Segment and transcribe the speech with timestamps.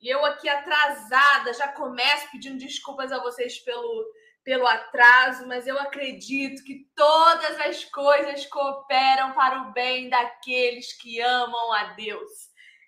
[0.00, 4.04] E eu aqui atrasada, já começo pedindo desculpas a vocês pelo,
[4.44, 11.20] pelo atraso, mas eu acredito que todas as coisas cooperam para o bem daqueles que
[11.20, 12.30] amam a Deus.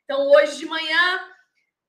[0.02, 1.20] Então, hoje de manhã,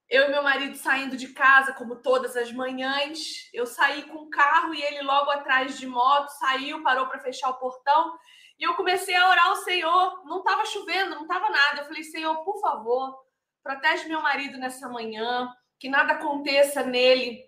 [0.08, 4.30] eu e meu marido saindo de casa, como todas as manhãs, eu saí com o
[4.30, 8.16] carro e ele logo atrás de moto saiu, parou para fechar o portão.
[8.60, 10.24] E eu comecei a orar ao Senhor.
[10.26, 11.82] Não estava chovendo, não estava nada.
[11.82, 13.24] Eu falei, Senhor, por favor,
[13.66, 17.44] protege meu marido nessa manhã, que nada aconteça nele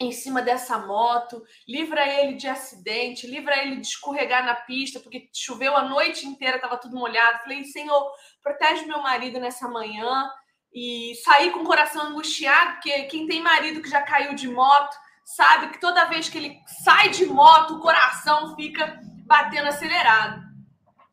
[0.00, 5.28] em cima dessa moto, livra ele de acidente, livra ele de escorregar na pista, porque
[5.32, 7.38] choveu a noite inteira, estava tudo molhado.
[7.40, 8.10] Falei, Senhor,
[8.42, 10.28] protege meu marido nessa manhã
[10.72, 14.96] e sair com o coração angustiado, porque quem tem marido que já caiu de moto
[15.24, 20.42] sabe que toda vez que ele sai de moto, o coração fica batendo acelerado.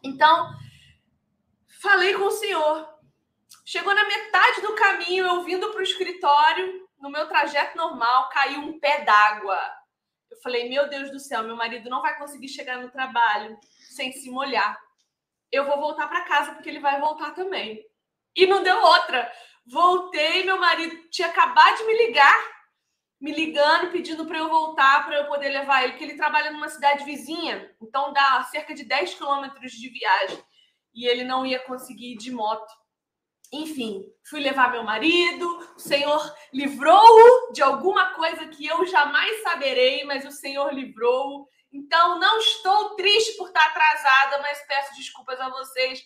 [0.02, 0.49] Então,
[1.80, 2.96] falei com o senhor.
[3.69, 8.61] Chegou na metade do caminho, eu vindo para o escritório, no meu trajeto normal, caiu
[8.61, 9.59] um pé d'água.
[10.31, 13.59] Eu falei, meu Deus do céu, meu marido não vai conseguir chegar no trabalho
[13.93, 14.79] sem se molhar.
[15.51, 17.83] Eu vou voltar para casa porque ele vai voltar também.
[18.33, 19.29] E não deu outra.
[19.65, 22.37] Voltei, meu marido tinha acabado de me ligar,
[23.19, 26.69] me ligando, pedindo para eu voltar, para eu poder levar ele, porque ele trabalha numa
[26.69, 30.41] cidade vizinha, então dá cerca de 10 quilômetros de viagem.
[30.95, 32.86] E ele não ia conseguir ir de moto.
[33.51, 40.03] Enfim, fui levar meu marido, o Senhor livrou-o de alguma coisa que eu jamais saberei,
[40.03, 41.47] mas o Senhor livrou-o.
[41.71, 46.02] Então, não estou triste por estar atrasada, mas peço desculpas a vocês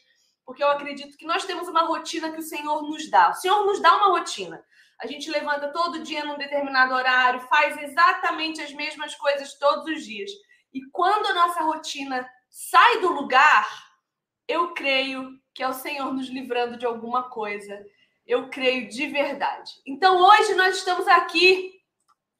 [0.46, 3.30] porque eu acredito que nós temos uma rotina que o Senhor nos dá.
[3.30, 4.63] O Senhor nos dá uma rotina.
[5.00, 10.03] A gente levanta todo dia num determinado horário, faz exatamente as mesmas coisas todos os
[10.03, 10.30] dias.
[10.74, 13.68] E quando a nossa rotina sai do lugar,
[14.47, 17.85] eu creio que é o Senhor nos livrando de alguma coisa.
[18.25, 19.72] Eu creio de verdade.
[19.85, 21.72] Então hoje nós estamos aqui,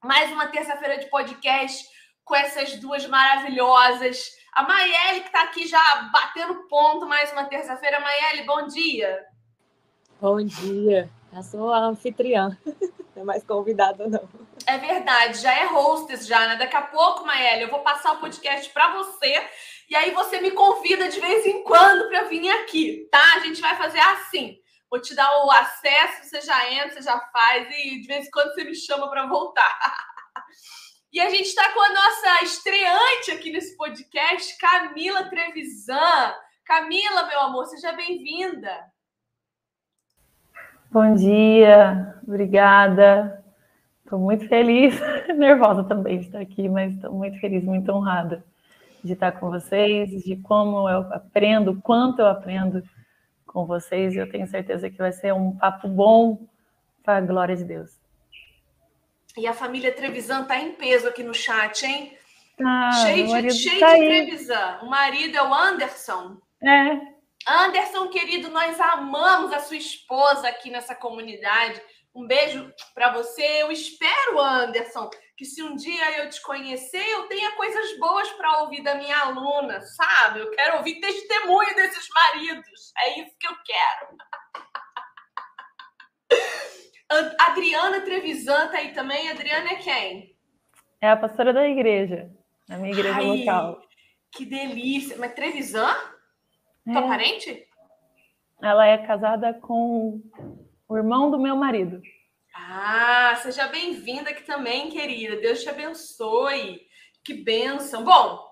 [0.04, 1.86] mais uma terça-feira de podcast,
[2.24, 8.02] com essas duas maravilhosas a Maiele, que está aqui já batendo ponto mais uma terça-feira.
[8.02, 9.26] Maiele, bom dia.
[10.20, 11.10] Bom dia.
[11.34, 12.58] Eu sou a anfitriã.
[13.16, 14.28] Não é mais convidada, não.
[14.68, 16.56] É verdade, já é hostess já, né?
[16.56, 19.50] Daqui a pouco, Maelle, eu vou passar o podcast para você
[19.90, 23.36] e aí você me convida de vez em quando para vir aqui, tá?
[23.36, 24.58] A gente vai fazer assim.
[24.90, 28.32] Vou te dar o acesso, você já entra, você já faz e de vez em
[28.32, 29.80] quando você me chama para voltar.
[31.14, 36.34] E a gente está com a nossa estreante aqui nesse podcast, Camila Trevisan.
[36.64, 38.86] Camila, meu amor, seja bem-vinda.
[40.90, 43.41] Bom dia, obrigada.
[44.12, 44.94] Estou muito feliz,
[45.38, 48.44] nervosa também de estar aqui, mas estou muito feliz, muito honrada
[49.02, 52.84] de estar com vocês, de como eu aprendo, quanto eu aprendo
[53.48, 54.14] com vocês.
[54.14, 56.46] Eu tenho certeza que vai ser um papo bom
[57.02, 58.02] para a glória de Deus.
[59.38, 62.12] E a família Trevisan tá em peso aqui no chat, hein?
[62.62, 64.80] Ah, cheio de, cheio tá de Trevisan.
[64.82, 66.36] O marido é o Anderson.
[66.62, 67.00] É.
[67.48, 71.82] Anderson, querido, nós amamos a sua esposa aqui nessa comunidade.
[72.14, 73.42] Um beijo para você.
[73.62, 78.62] Eu espero, Anderson, que se um dia eu te conhecer, eu tenha coisas boas para
[78.62, 80.42] ouvir da minha aluna, sabe?
[80.42, 82.92] Eu quero ouvir testemunho desses maridos.
[82.98, 84.18] É isso que eu quero.
[87.40, 89.30] Adriana Trevisan tá aí também.
[89.30, 90.36] Adriana é quem?
[91.02, 92.30] É a pastora da igreja,
[92.70, 93.82] na minha igreja Ai, local.
[94.32, 95.18] Que delícia!
[95.18, 95.90] Mas Trevisan?
[96.88, 96.92] É.
[96.94, 97.68] Tua parente?
[98.62, 100.22] Ela é casada com
[100.92, 102.02] o irmão do meu marido.
[102.54, 105.38] Ah, seja bem-vinda aqui também, querida.
[105.38, 106.82] Deus te abençoe.
[107.24, 108.04] Que bênção.
[108.04, 108.46] Bom,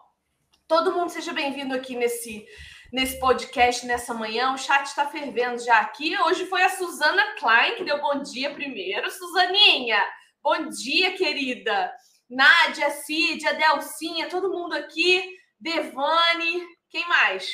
[0.65, 2.45] todo mundo seja bem-vindo aqui nesse
[2.93, 4.53] nesse podcast nessa manhã.
[4.53, 6.17] O chat está fervendo já aqui.
[6.21, 9.11] Hoje foi a Suzana Klein que deu bom dia primeiro.
[9.11, 10.01] Suzaninha,
[10.41, 11.91] bom dia, querida.
[12.29, 15.25] Nádia, Cid, Delcinha, todo mundo aqui.
[15.59, 17.53] Devane, quem mais?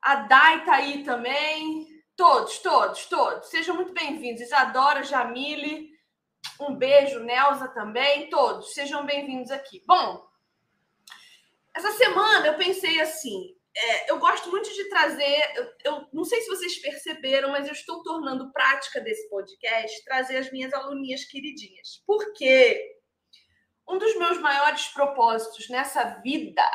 [0.00, 1.89] A Dai tá aí também.
[2.20, 3.48] Todos, todos, todos.
[3.48, 4.42] Sejam muito bem-vindos.
[4.42, 5.88] Isadora, Jamile,
[6.60, 7.18] um beijo.
[7.20, 8.28] Nelza também.
[8.28, 9.82] Todos, sejam bem-vindos aqui.
[9.86, 10.28] Bom,
[11.74, 15.40] essa semana eu pensei assim: é, eu gosto muito de trazer.
[15.56, 20.36] Eu, eu, não sei se vocês perceberam, mas eu estou tornando prática desse podcast trazer
[20.36, 22.02] as minhas aluninhas queridinhas.
[22.06, 22.98] Porque
[23.88, 26.70] um dos meus maiores propósitos nessa vida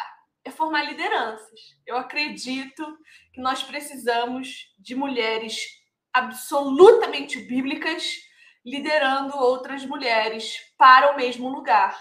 [0.45, 1.59] é formar lideranças.
[1.85, 2.97] Eu acredito
[3.33, 5.65] que nós precisamos de mulheres
[6.13, 8.15] absolutamente bíblicas
[8.63, 11.99] liderando outras mulheres para o mesmo lugar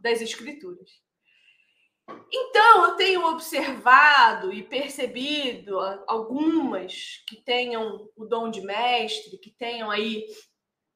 [0.00, 1.02] das escrituras.
[2.32, 9.90] Então, eu tenho observado e percebido algumas que tenham o dom de mestre, que tenham
[9.90, 10.26] aí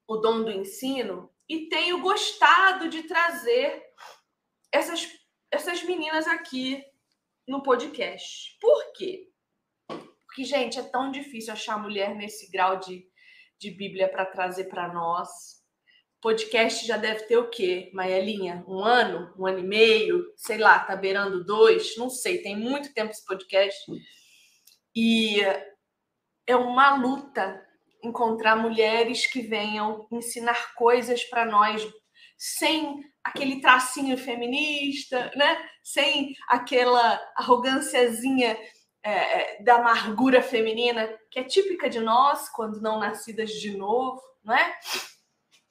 [0.07, 3.83] o dom do ensino, e tenho gostado de trazer
[4.71, 5.07] essas,
[5.51, 6.83] essas meninas aqui
[7.47, 8.57] no podcast.
[8.59, 9.27] Por quê?
[9.87, 13.07] Porque, gente, é tão difícil achar mulher nesse grau de,
[13.59, 15.57] de Bíblia para trazer para nós
[16.21, 18.63] podcast já deve ter o quê, Maelinha?
[18.67, 19.33] Um ano?
[19.37, 20.25] Um ano e meio?
[20.35, 21.95] Sei lá, tá beirando dois?
[21.97, 23.79] Não sei, tem muito tempo esse podcast.
[24.95, 25.39] E
[26.45, 27.63] é uma luta
[28.03, 31.87] encontrar mulheres que venham ensinar coisas para nós
[32.37, 35.57] sem aquele tracinho feminista, né?
[35.83, 38.57] Sem aquela arrogânciazinha
[39.03, 44.21] é, é da amargura feminina que é típica de nós quando não nascidas de novo,
[44.43, 44.79] não é?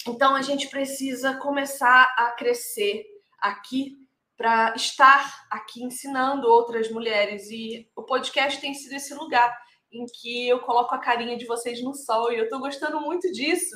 [0.08, 3.04] Então a gente precisa começar a crescer
[3.40, 3.96] aqui
[4.36, 9.56] para estar aqui ensinando outras mulheres e o podcast tem sido esse lugar
[9.90, 13.30] em que eu coloco a carinha de vocês no sol e eu estou gostando muito
[13.32, 13.74] disso.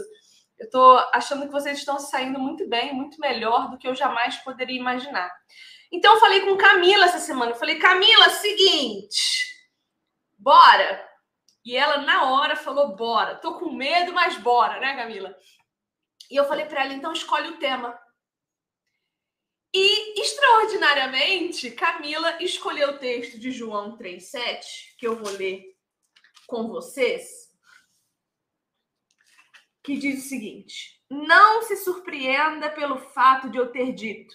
[0.61, 4.37] Eu estou achando que vocês estão saindo muito bem, muito melhor do que eu jamais
[4.37, 5.33] poderia imaginar.
[5.91, 9.57] Então eu falei com Camila essa semana, eu falei: "Camila, seguinte,
[10.39, 11.09] bora".
[11.65, 13.37] E ela na hora falou: "Bora".
[13.37, 15.35] Tô com medo, mas bora, né, Camila?
[16.31, 17.99] E eu falei para ela, então escolhe o tema.
[19.73, 25.65] E, extraordinariamente, Camila escolheu o texto de João 3,7, que eu vou ler
[26.47, 27.40] com vocês,
[29.83, 34.35] que diz o seguinte: Não se surpreenda pelo fato de eu ter dito,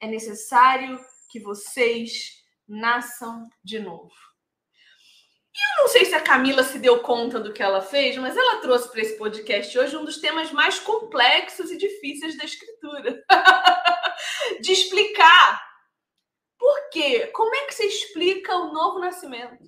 [0.00, 0.98] é necessário
[1.30, 4.14] que vocês nasçam de novo.
[5.54, 8.60] Eu não sei se a Camila se deu conta do que ela fez, mas ela
[8.60, 13.24] trouxe para esse podcast hoje um dos temas mais complexos e difíceis da escritura.
[14.60, 15.66] de explicar.
[16.58, 17.28] Por quê?
[17.28, 19.64] Como é que se explica o novo nascimento?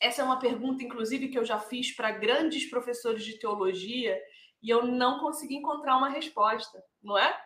[0.00, 4.18] Essa é uma pergunta, inclusive, que eu já fiz para grandes professores de teologia
[4.62, 7.38] e eu não consegui encontrar uma resposta, não é?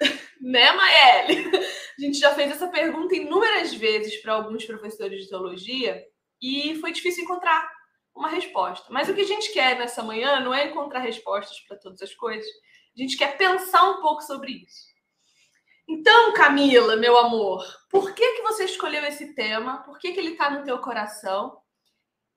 [0.40, 1.56] né, Maelle?
[1.56, 6.04] A gente já fez essa pergunta inúmeras vezes para alguns professores de teologia
[6.40, 7.68] e foi difícil encontrar
[8.14, 8.86] uma resposta.
[8.90, 12.14] Mas o que a gente quer nessa manhã não é encontrar respostas para todas as
[12.14, 12.48] coisas,
[12.96, 14.88] a gente quer pensar um pouco sobre isso.
[15.88, 19.78] Então, Camila, meu amor, por que que você escolheu esse tema?
[19.84, 21.56] Por que, que ele está no teu coração?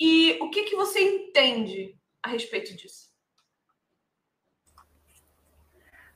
[0.02, 3.12] E o que que você entende a respeito disso?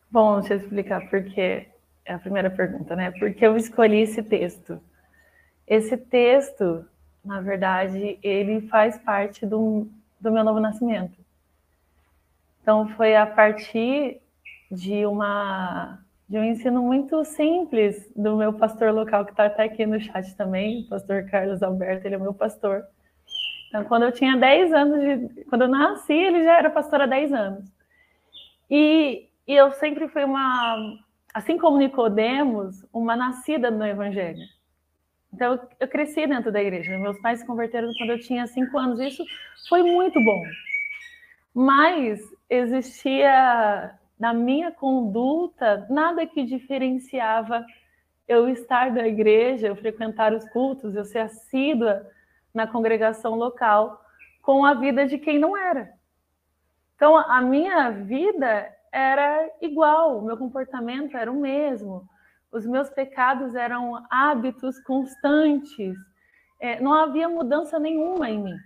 [0.10, 1.68] Bom, deixa eu explicar porque
[2.04, 3.12] é a primeira pergunta, né?
[3.12, 4.82] Por que eu escolhi esse texto?
[5.68, 6.88] Esse texto
[7.26, 9.88] na verdade, ele faz parte do,
[10.20, 11.18] do meu novo nascimento.
[12.62, 14.22] Então, foi a partir
[14.72, 19.86] de uma de um ensino muito simples do meu pastor local, que está até aqui
[19.86, 22.84] no chat também, o pastor Carlos Alberto, ele é meu pastor.
[23.76, 27.06] Então, quando eu tinha 10 anos, de, quando eu nasci, ele já era pastor há
[27.06, 27.66] 10 anos.
[28.72, 30.98] E, e eu sempre fui uma,
[31.34, 34.48] assim como Nicodemos, uma nascida no Evangelho.
[35.34, 36.98] Então, eu cresci dentro da igreja.
[36.98, 38.98] Meus pais se converteram quando eu tinha cinco anos.
[39.02, 39.26] Isso
[39.68, 40.42] foi muito bom.
[41.54, 47.66] Mas existia na minha conduta nada que diferenciava
[48.26, 52.10] eu estar da igreja, eu frequentar os cultos, eu ser assídua
[52.56, 54.02] na congregação local,
[54.42, 55.94] com a vida de quem não era.
[56.96, 62.08] Então, a minha vida era igual, o meu comportamento era o mesmo
[62.56, 65.94] os meus pecados eram hábitos constantes.
[66.58, 68.58] É, não havia mudança nenhuma em mim.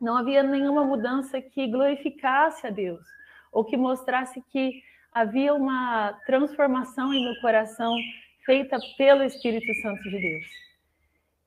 [0.00, 3.04] Não havia nenhuma mudança que glorificasse a Deus,
[3.50, 4.80] ou que mostrasse que
[5.12, 7.92] havia uma transformação em meu coração
[8.46, 10.46] feita pelo Espírito Santo de Deus.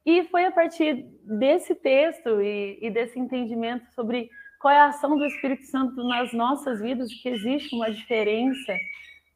[0.06, 4.30] E foi a partir desse texto e, e desse entendimento sobre
[4.60, 8.78] qual é a ação do Espírito Santo nas nossas vidas que existe uma diferença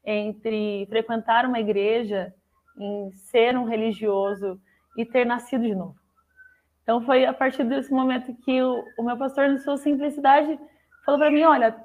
[0.05, 2.33] entre frequentar uma igreja,
[2.77, 4.59] em ser um religioso
[4.97, 5.95] e ter nascido de novo.
[6.83, 10.59] Então foi a partir desse momento que o, o meu pastor, na sua simplicidade,
[11.03, 11.75] falou para mim: olha,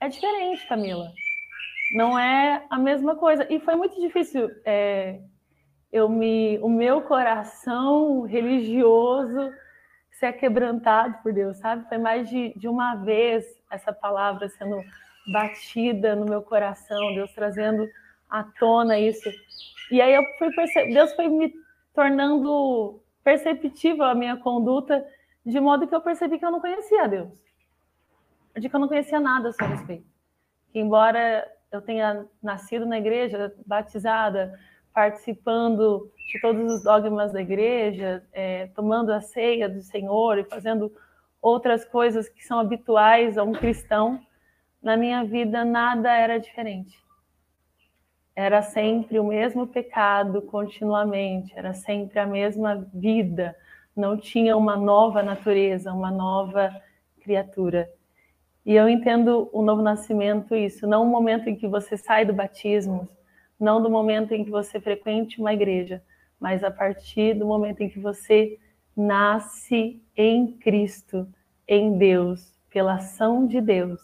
[0.00, 1.08] é diferente, Camila.
[1.94, 3.46] Não é a mesma coisa.
[3.48, 5.20] E foi muito difícil é,
[5.92, 9.52] eu me, o meu coração religioso
[10.12, 11.88] ser quebrantado por Deus, sabe?
[11.88, 14.82] Foi mais de, de uma vez essa palavra sendo
[15.32, 17.88] batida no meu coração, Deus trazendo
[18.28, 19.30] à tona isso.
[19.90, 20.86] E aí eu fui perce...
[20.92, 21.52] Deus foi me
[21.94, 25.06] tornando perceptível a minha conduta,
[25.44, 27.32] de modo que eu percebi que eu não conhecia Deus.
[28.56, 30.06] De que eu não conhecia nada a seu respeito.
[30.72, 34.58] Que embora eu tenha nascido na igreja, batizada,
[34.98, 40.92] participando de todos os dogmas da igreja, é, tomando a ceia do Senhor e fazendo
[41.40, 44.20] outras coisas que são habituais a um cristão,
[44.82, 46.98] na minha vida nada era diferente.
[48.34, 53.54] Era sempre o mesmo pecado continuamente, era sempre a mesma vida,
[53.94, 56.74] não tinha uma nova natureza, uma nova
[57.20, 57.88] criatura.
[58.66, 62.32] E eu entendo o novo nascimento isso, não o momento em que você sai do
[62.32, 63.08] batismo,
[63.58, 66.02] não do momento em que você frequente uma igreja,
[66.38, 68.58] mas a partir do momento em que você
[68.96, 71.26] nasce em Cristo,
[71.66, 74.00] em Deus, pela ação de Deus,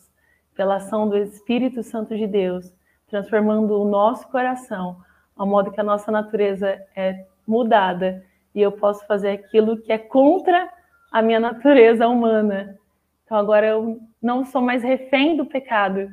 [0.54, 2.73] pela ação do Espírito Santo de Deus,
[3.08, 4.96] transformando o nosso coração,
[5.37, 9.99] ao modo que a nossa natureza é mudada e eu posso fazer aquilo que é
[9.99, 10.70] contra
[11.11, 12.78] a minha natureza humana.
[13.25, 16.08] Então agora eu não sou mais refém do pecado.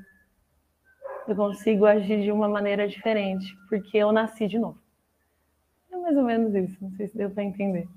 [1.28, 4.82] Eu consigo agir de uma maneira diferente, porque eu nasci de novo.
[5.92, 7.88] É mais ou menos isso, não sei se deu para entender.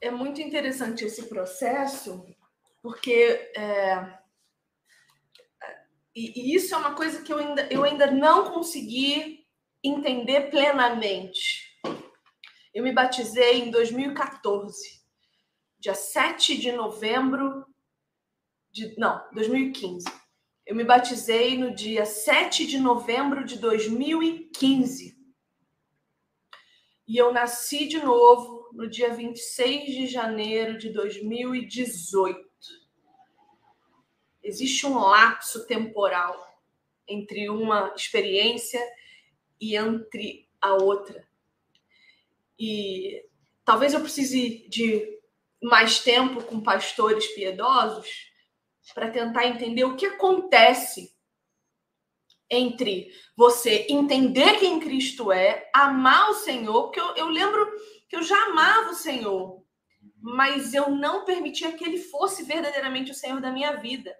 [0.00, 2.26] É muito interessante esse processo,
[2.82, 4.18] porque é,
[6.16, 9.46] e, e, isso é uma coisa que eu ainda, eu ainda não consegui
[9.84, 11.78] entender plenamente.
[12.72, 15.02] Eu me batizei em 2014,
[15.78, 17.66] dia 7 de novembro
[18.70, 18.98] de.
[18.98, 20.06] Não, 2015.
[20.66, 25.16] Eu me batizei no dia 7 de novembro de 2015.
[27.06, 32.46] E eu nasci de novo no dia 26 de janeiro de 2018
[34.46, 36.62] existe um lapso temporal
[37.08, 38.80] entre uma experiência
[39.60, 41.26] e entre a outra.
[42.58, 43.24] E
[43.64, 45.18] talvez eu precise de
[45.60, 48.32] mais tempo com pastores piedosos
[48.94, 51.14] para tentar entender o que acontece
[52.48, 57.68] entre você entender quem Cristo é, amar o Senhor, porque eu, eu lembro
[58.08, 59.64] que eu já amava o Senhor,
[60.20, 64.14] mas eu não permitia que ele fosse verdadeiramente o Senhor da minha vida.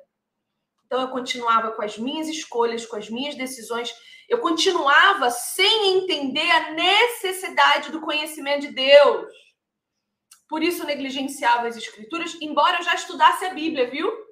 [0.85, 3.93] Então eu continuava com as minhas escolhas, com as minhas decisões,
[4.29, 9.33] eu continuava sem entender a necessidade do conhecimento de Deus.
[10.49, 14.26] Por isso negligenciava as escrituras, embora eu já estudasse a Bíblia, viu?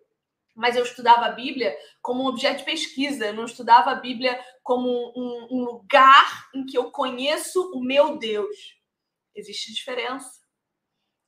[0.55, 4.39] Mas eu estudava a Bíblia como um objeto de pesquisa, eu não estudava a Bíblia
[4.63, 8.57] como um, um lugar em que eu conheço o meu Deus.
[9.35, 10.45] Existe diferença.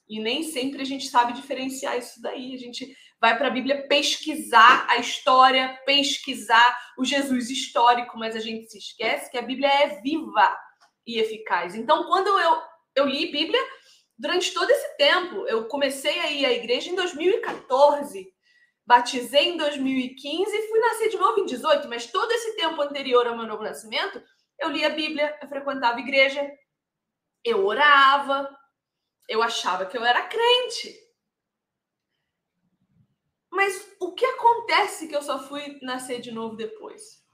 [0.08, 2.54] E nem sempre a gente sabe diferenciar isso daí.
[2.54, 8.40] A gente vai para a Bíblia pesquisar a história, pesquisar o Jesus histórico, mas a
[8.40, 10.56] gente se esquece que a Bíblia é viva
[11.06, 11.74] e eficaz.
[11.74, 12.62] Então, quando eu,
[12.94, 13.60] eu li Bíblia,
[14.18, 18.32] durante todo esse tempo, eu comecei a ir à igreja em 2014,
[18.86, 23.26] batizei em 2015 e fui nascer de novo em 18, mas todo esse tempo anterior
[23.26, 24.22] ao meu novo nascimento,
[24.58, 26.48] eu li a Bíblia, eu frequentava igreja,
[27.44, 28.48] eu orava,
[29.28, 30.94] eu achava que eu era crente.
[33.50, 37.24] Mas o que acontece que eu só fui nascer de novo depois?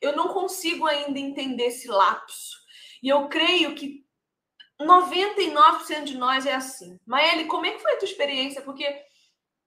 [0.00, 2.56] Eu não consigo ainda entender esse lapso.
[3.02, 4.06] E eu creio que
[4.80, 6.98] 99% de nós é assim.
[7.04, 8.62] Maeli, como é que foi a tua experiência?
[8.62, 8.86] Porque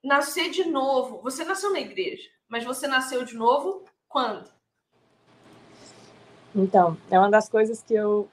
[0.04, 4.52] nascer de novo, você nasceu na igreja, mas você nasceu de novo quando?
[6.56, 8.28] Então, é uma das coisas que eu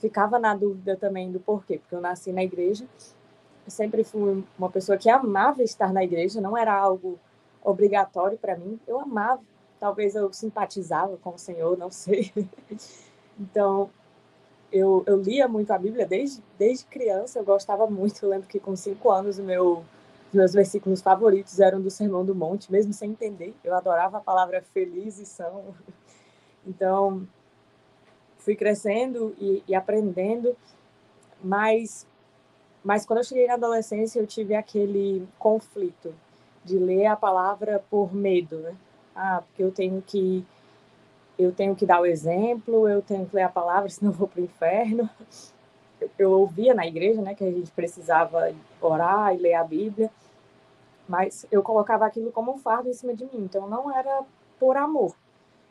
[0.00, 2.86] ficava na dúvida também do porquê, porque eu nasci na igreja,
[3.66, 7.18] sempre fui uma pessoa que amava estar na igreja, não era algo
[7.62, 8.78] obrigatório para mim.
[8.86, 9.42] Eu amava,
[9.80, 12.32] talvez eu simpatizava com o Senhor, não sei.
[13.36, 13.90] Então,
[14.70, 18.22] eu, eu lia muito a Bíblia desde, desde criança, eu gostava muito.
[18.22, 19.84] Eu lembro que com cinco anos, o meu,
[20.34, 23.54] meus versículos favoritos eram do Sermão do Monte, mesmo sem entender.
[23.62, 25.74] Eu adorava a palavra feliz e são.
[26.66, 27.28] Então,
[28.38, 30.56] fui crescendo e, e aprendendo,
[31.42, 32.06] mas
[32.84, 36.14] mas quando eu cheguei na adolescência, eu tive aquele conflito
[36.62, 38.76] de ler a palavra por medo, né?
[39.16, 40.44] Ah, porque eu tenho que
[41.38, 44.28] eu tenho que dar o exemplo, eu tenho que ler a palavra, senão eu vou
[44.28, 45.08] para o inferno.
[46.00, 50.10] Eu, eu ouvia na igreja, né, que a gente precisava orar e ler a Bíblia,
[51.08, 54.22] mas eu colocava aquilo como um fardo em cima de mim, então não era
[54.58, 55.14] por amor.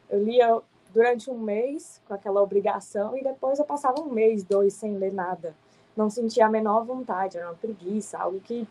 [0.10, 0.62] Eu lia
[0.94, 5.14] durante um mês com aquela obrigação e depois eu passava um mês, dois sem ler
[5.14, 5.56] nada
[5.96, 8.68] não sentia a menor vontade, era uma preguiça, algo que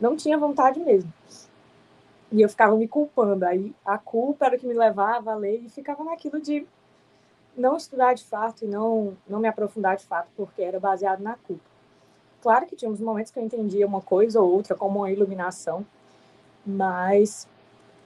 [0.00, 1.12] não tinha vontade mesmo.
[2.30, 5.62] E eu ficava me culpando, aí a culpa era o que me levava a ler
[5.64, 6.66] e ficava naquilo de
[7.56, 11.36] não estudar de fato e não, não me aprofundar de fato, porque era baseado na
[11.36, 11.77] culpa.
[12.42, 15.84] Claro que tinha uns momentos que eu entendia uma coisa ou outra, como uma iluminação,
[16.64, 17.48] mas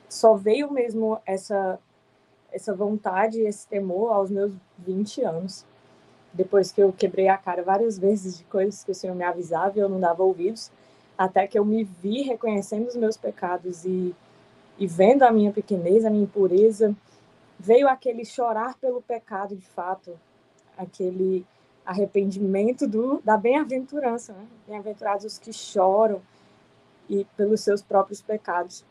[0.09, 1.79] só veio mesmo essa,
[2.51, 5.65] essa vontade, esse temor aos meus 20 anos
[6.33, 9.79] depois que eu quebrei a cara várias vezes de coisas que o Senhor me avisava
[9.79, 10.71] e eu não dava ouvidos,
[11.17, 14.15] até que eu me vi reconhecendo os meus pecados e,
[14.79, 16.95] e vendo a minha pequenez, a minha impureza,
[17.59, 20.19] veio aquele chorar pelo pecado de fato,
[20.77, 21.45] aquele
[21.85, 24.47] arrependimento do, da bem-aventurança, né?
[24.67, 26.23] Bem-aventurados os que choram
[27.09, 28.85] e pelos seus próprios pecados.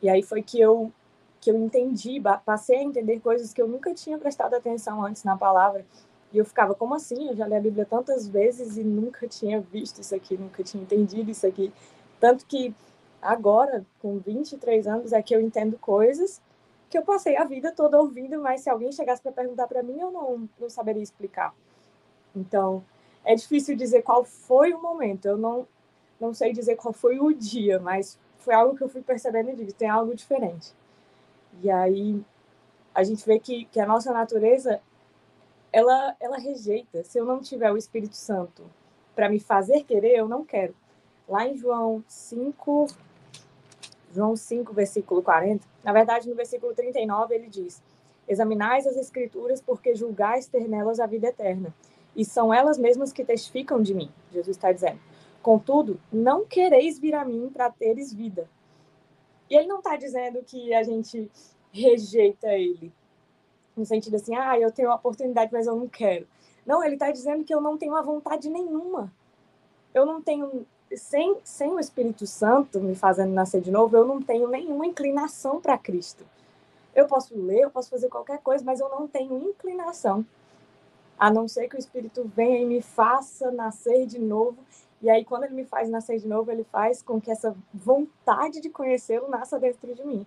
[0.00, 0.92] E aí foi que eu
[1.40, 5.36] que eu entendi, passei a entender coisas que eu nunca tinha prestado atenção antes na
[5.36, 5.84] palavra.
[6.32, 7.30] E eu ficava, como assim?
[7.30, 10.80] Eu já li a Bíblia tantas vezes e nunca tinha visto isso aqui, nunca tinha
[10.80, 11.72] entendido isso aqui.
[12.20, 12.72] Tanto que
[13.20, 16.40] agora, com 23 anos, é que eu entendo coisas
[16.92, 19.98] que eu passei a vida toda ouvindo, mas se alguém chegasse para perguntar para mim,
[19.98, 21.54] eu não, não saberia explicar.
[22.36, 22.84] Então,
[23.24, 25.24] é difícil dizer qual foi o momento.
[25.26, 25.66] Eu não,
[26.20, 29.56] não sei dizer qual foi o dia, mas foi algo que eu fui percebendo e
[29.56, 30.74] digo, tem algo diferente.
[31.62, 32.22] E aí
[32.94, 34.78] a gente vê que, que a nossa natureza
[35.72, 37.02] ela ela rejeita.
[37.04, 38.64] Se eu não tiver o Espírito Santo
[39.14, 40.74] para me fazer querer, eu não quero.
[41.26, 42.86] Lá em João 5
[44.12, 47.82] João 5, versículo 40, na verdade, no versículo 39, ele diz:
[48.28, 51.74] Examinais as Escrituras, porque julgais ter nelas a vida eterna,
[52.14, 54.10] e são elas mesmas que testificam de mim.
[54.32, 55.00] Jesus está dizendo.
[55.42, 58.48] Contudo, não quereis vir a mim para teres vida.
[59.50, 61.30] E ele não está dizendo que a gente
[61.72, 62.92] rejeita ele,
[63.76, 66.26] no sentido assim, ah, eu tenho a oportunidade, mas eu não quero.
[66.64, 69.12] Não, ele está dizendo que eu não tenho a vontade nenhuma.
[69.92, 74.20] Eu não tenho, sem, sem o Espírito Santo me fazendo nascer de novo, eu não
[74.20, 76.24] tenho nenhuma inclinação para Cristo.
[76.94, 80.24] Eu posso ler, eu posso fazer qualquer coisa, mas eu não tenho inclinação.
[81.18, 84.58] A não ser que o Espírito venha e me faça nascer de novo
[85.02, 88.60] e aí, quando ele me faz nascer de novo, ele faz com que essa vontade
[88.60, 90.24] de conhecê-lo nasça dentro de mim.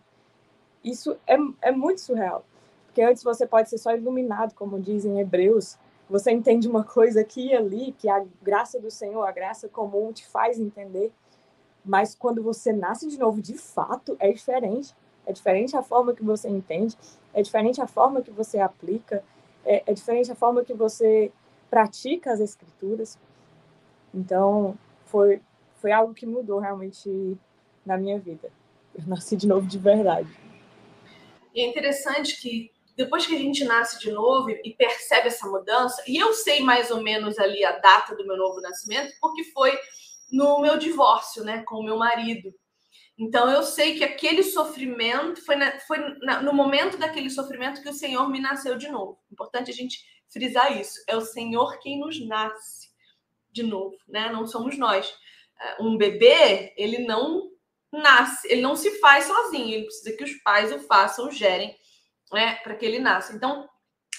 [0.84, 2.44] Isso é, é muito surreal.
[2.86, 5.78] Porque antes você pode ser só iluminado, como dizem Hebreus.
[6.10, 10.12] Você entende uma coisa aqui e ali, que a graça do Senhor, a graça comum,
[10.14, 11.12] te faz entender.
[11.84, 14.94] Mas quando você nasce de novo, de fato, é diferente.
[15.26, 16.96] É diferente a forma que você entende,
[17.34, 19.24] é diferente a forma que você aplica,
[19.66, 21.32] é, é diferente a forma que você
[21.70, 23.18] pratica as escrituras.
[24.14, 25.42] Então, foi,
[25.76, 27.38] foi algo que mudou realmente
[27.84, 28.52] na minha vida.
[28.94, 30.30] Eu nasci de novo de verdade.
[31.54, 36.02] E é interessante que depois que a gente nasce de novo e percebe essa mudança,
[36.08, 39.78] e eu sei mais ou menos ali a data do meu novo nascimento, porque foi
[40.32, 42.54] no meu divórcio, né, com o meu marido.
[43.18, 47.90] Então eu sei que aquele sofrimento foi, na, foi na, no momento daquele sofrimento que
[47.90, 49.20] o Senhor me nasceu de novo.
[49.32, 51.02] Importante a gente frisar isso.
[51.08, 52.90] É o Senhor quem nos nasce
[53.52, 54.30] de novo, né?
[54.30, 55.14] Não somos nós.
[55.62, 57.50] É, um bebê, ele não
[57.92, 61.74] nasce, ele não se faz sozinho, ele precisa que os pais o façam, gerem,
[62.36, 63.34] né, para que ele nasça.
[63.34, 63.68] Então,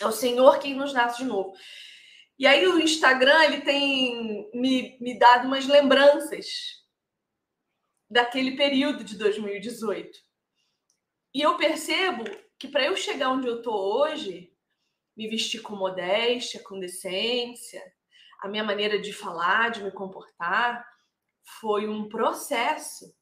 [0.01, 1.55] é o Senhor quem nos nasce de novo.
[2.39, 6.47] E aí o Instagram, ele tem me, me dado umas lembranças
[8.11, 10.19] daquele período de 2018.
[11.35, 12.25] E eu percebo
[12.59, 14.53] que para eu chegar onde eu tô hoje,
[15.17, 17.83] me vestir com modéstia, com decência,
[18.43, 20.87] a minha maneira de falar, de me comportar,
[21.61, 23.15] foi um processo.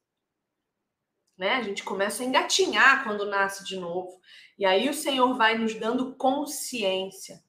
[1.36, 1.54] Né?
[1.54, 4.20] A gente começa a engatinhar quando nasce de novo.
[4.58, 7.42] E aí o Senhor vai nos dando consciência.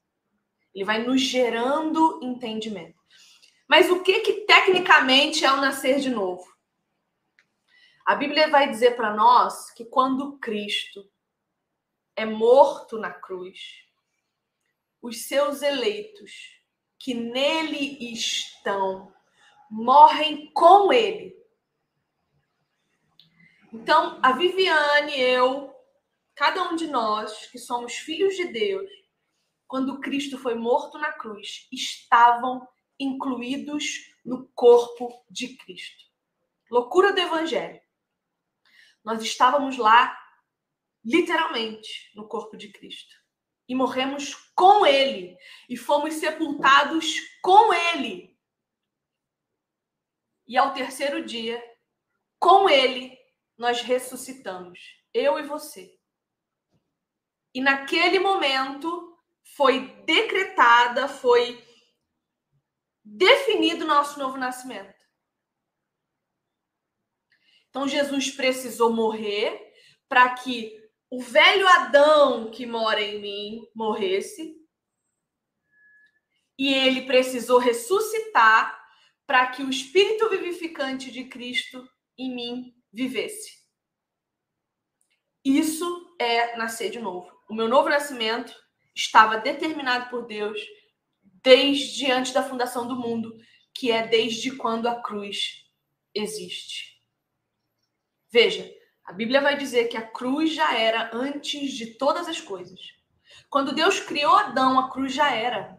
[0.74, 3.00] Ele vai nos gerando entendimento.
[3.68, 6.46] Mas o que que tecnicamente é o nascer de novo?
[8.06, 11.10] A Bíblia vai dizer para nós que quando Cristo
[12.16, 13.84] é morto na cruz,
[15.02, 16.32] os seus eleitos
[17.00, 19.14] que nele estão
[19.70, 21.36] morrem com ele.
[23.76, 25.76] Então, a Viviane, eu,
[26.34, 28.90] cada um de nós que somos filhos de Deus,
[29.68, 32.66] quando Cristo foi morto na cruz, estavam
[32.98, 36.06] incluídos no corpo de Cristo.
[36.72, 37.82] Loucura do Evangelho.
[39.04, 40.18] Nós estávamos lá,
[41.04, 43.14] literalmente, no corpo de Cristo
[43.68, 48.40] e morremos com ele e fomos sepultados com ele.
[50.48, 51.62] E ao terceiro dia,
[52.40, 53.15] com ele,
[53.58, 54.80] nós ressuscitamos,
[55.14, 55.98] eu e você.
[57.54, 59.18] E naquele momento
[59.56, 61.64] foi decretada, foi
[63.04, 64.96] definido nosso novo nascimento.
[67.70, 69.74] Então Jesus precisou morrer
[70.08, 74.56] para que o velho Adão que mora em mim morresse
[76.58, 78.82] e ele precisou ressuscitar
[79.28, 81.88] para que o espírito vivificante de Cristo
[82.18, 83.60] em mim vivesse.
[85.44, 87.30] Isso é nascer de novo.
[87.50, 88.56] O meu novo nascimento
[88.96, 90.60] estava determinado por Deus
[91.44, 93.38] desde antes da fundação do mundo,
[93.74, 95.70] que é desde quando a cruz
[96.14, 96.96] existe.
[98.32, 102.80] Veja, a Bíblia vai dizer que a cruz já era antes de todas as coisas.
[103.50, 105.78] Quando Deus criou Adão, a cruz já era.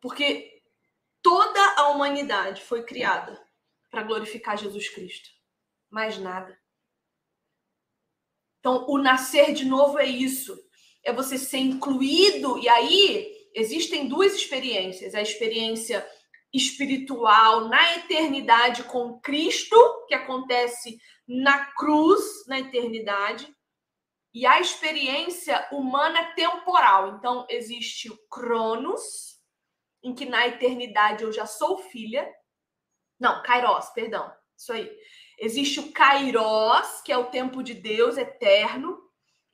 [0.00, 0.62] Porque
[1.22, 3.40] toda a humanidade foi criada
[3.92, 5.28] para glorificar Jesus Cristo.
[5.90, 6.58] Mais nada.
[8.58, 10.58] Então, o nascer de novo é isso.
[11.04, 12.58] É você ser incluído.
[12.58, 16.04] E aí, existem duas experiências: a experiência
[16.52, 19.76] espiritual na eternidade com Cristo,
[20.08, 23.54] que acontece na cruz, na eternidade,
[24.32, 27.16] e a experiência humana temporal.
[27.16, 29.38] Então, existe o Cronos,
[30.02, 32.26] em que na eternidade eu já sou filha.
[33.22, 34.32] Não, Kairos, perdão.
[34.58, 34.90] Isso aí.
[35.38, 39.00] Existe o Kairos, que é o tempo de Deus eterno,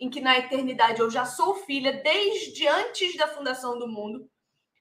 [0.00, 4.26] em que na eternidade eu já sou filha desde antes da fundação do mundo.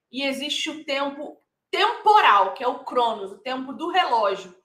[0.10, 1.38] E existe o tempo
[1.70, 4.56] temporal, que é o Cronos, o tempo do relógio,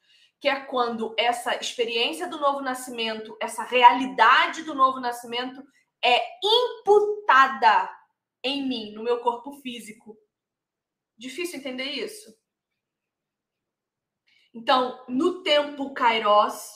[0.40, 5.60] que é quando essa experiência do novo nascimento, essa realidade do novo nascimento
[6.00, 7.90] é imputada
[8.44, 10.16] em mim, no meu corpo físico.
[11.18, 12.40] Difícil entender isso?
[14.54, 16.70] Então, no tempo Kairos,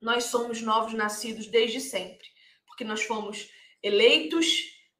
[0.00, 2.26] nós somos novos nascidos desde sempre,
[2.66, 3.50] porque nós fomos
[3.82, 4.46] eleitos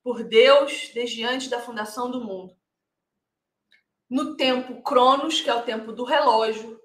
[0.03, 2.57] por Deus desde antes da fundação do mundo.
[4.09, 6.79] No tempo Cronos, que é o tempo do relógio,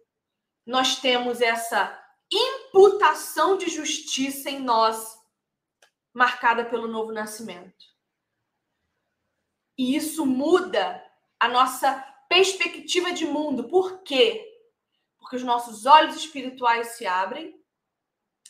[0.66, 5.18] nós temos essa imputação de justiça em nós,
[6.14, 7.86] marcada pelo novo nascimento.
[9.78, 11.04] E isso muda
[11.40, 11.94] a nossa
[12.28, 13.68] perspectiva de mundo.
[13.68, 14.47] Por quê?
[15.28, 17.54] Porque os nossos olhos espirituais se abrem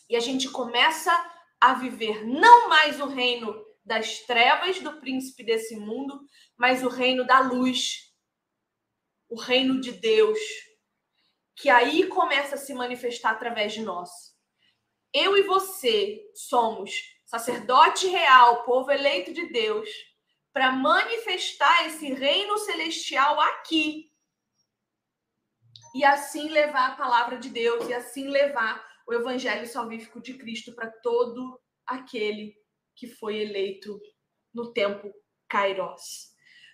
[0.08, 1.12] e a gente começa
[1.60, 6.22] a viver não mais o reino das trevas do príncipe desse mundo,
[6.56, 8.14] mas o reino da luz,
[9.28, 10.38] o reino de Deus,
[11.56, 14.12] que aí começa a se manifestar através de nós.
[15.12, 16.94] Eu e você somos
[17.26, 19.90] sacerdote real, povo eleito de Deus,
[20.54, 24.12] para manifestar esse reino celestial aqui
[25.94, 30.74] e assim levar a palavra de Deus e assim levar o evangelho salvífico de Cristo
[30.74, 32.56] para todo aquele
[32.96, 34.00] que foi eleito
[34.54, 35.14] no tempo
[35.48, 36.34] Kairos.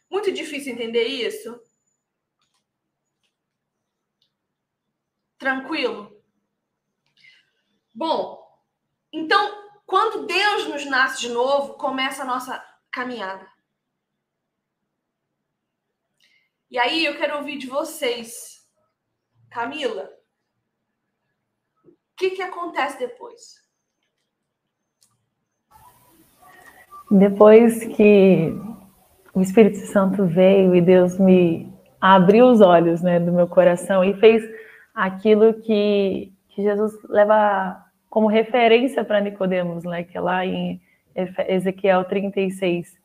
[0.09, 1.59] Muito difícil entender isso?
[5.37, 6.23] Tranquilo?
[7.93, 8.41] Bom,
[9.11, 12.57] então, quando Deus nos nasce de novo, começa a nossa
[12.91, 13.47] caminhada.
[16.71, 18.62] E aí eu quero ouvir de vocês
[19.53, 20.09] Camila,
[21.85, 23.61] o que, que acontece depois?
[27.11, 28.51] Depois que
[29.31, 34.15] o Espírito Santo veio e Deus me abriu os olhos né, do meu coração e
[34.15, 34.43] fez
[34.91, 40.81] aquilo que, que Jesus leva como referência para Nicodemos, né, que é lá em
[41.47, 42.97] Ezequiel 36,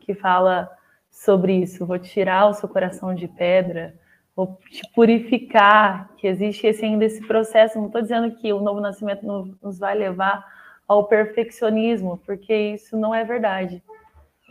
[0.00, 0.70] que fala
[1.10, 1.86] sobre isso.
[1.86, 3.98] Vou tirar o seu coração de pedra
[4.36, 7.78] vou te purificar, que existe esse, ainda esse processo.
[7.78, 9.24] Não estou dizendo que o novo nascimento
[9.62, 10.44] nos vai levar
[10.86, 13.82] ao perfeccionismo, porque isso não é verdade.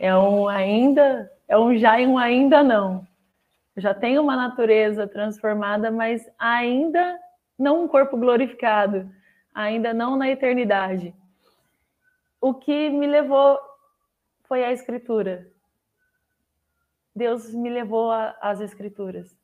[0.00, 3.06] É um ainda, é um já e um ainda não.
[3.76, 7.18] Eu já tenho uma natureza transformada, mas ainda
[7.56, 9.08] não um corpo glorificado,
[9.54, 11.14] ainda não na eternidade.
[12.40, 13.58] O que me levou
[14.44, 15.46] foi a escritura.
[17.14, 19.34] Deus me levou às escrituras.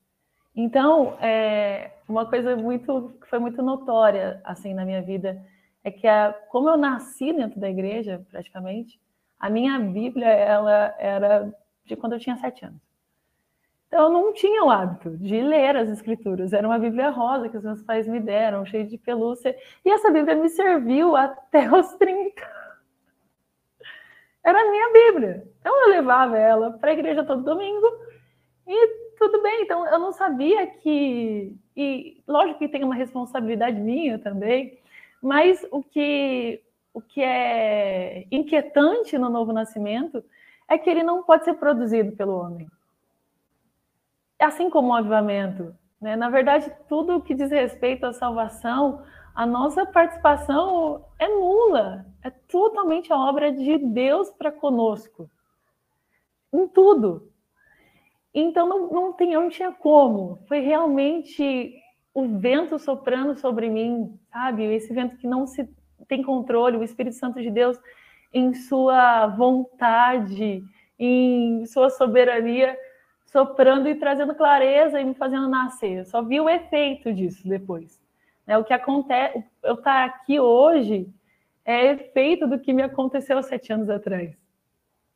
[0.55, 5.43] Então, é, uma coisa muito que foi muito notória assim na minha vida
[5.83, 9.01] é que a, como eu nasci dentro da igreja, praticamente,
[9.41, 11.53] a minha Bíblia ela era
[11.85, 12.81] de quando eu tinha sete anos.
[13.89, 16.53] Então, eu não tinha o hábito de ler as escrituras.
[16.53, 19.55] Era uma Bíblia rosa que os meus pais me deram, cheia de pelúcia.
[19.85, 22.43] E essa Bíblia me serviu até os 30.
[24.45, 25.47] Era a minha Bíblia.
[25.61, 27.87] Então, eu levava ela para a igreja todo domingo
[28.67, 31.57] e tudo bem, então eu não sabia que.
[31.77, 34.79] E lógico que tem uma responsabilidade minha também,
[35.23, 36.61] mas o que,
[36.93, 40.25] o que é inquietante no novo nascimento
[40.69, 42.69] é que ele não pode ser produzido pelo homem.
[44.39, 45.75] Assim como o avivamento.
[46.01, 46.17] Né?
[46.17, 52.05] Na verdade, tudo que diz respeito à salvação, a nossa participação é nula.
[52.23, 55.31] É totalmente a obra de Deus para conosco.
[56.53, 57.32] Em tudo.
[58.35, 60.39] Então não, não, tem, não tinha como.
[60.49, 61.75] Foi realmente
[62.15, 64.65] o vento soprando sobre mim, sabe?
[64.65, 65.69] Esse vento que não se
[66.09, 67.79] tem controle, o Espírito Santo de Deus
[68.33, 70.63] em sua vontade,
[70.99, 72.77] em sua soberania,
[73.27, 75.99] soprando e trazendo clareza e me fazendo nascer.
[75.99, 78.01] Eu só vi o efeito disso depois.
[78.47, 81.09] É, o que acontece, eu estar aqui hoje
[81.65, 84.37] é efeito do que me aconteceu sete anos atrás.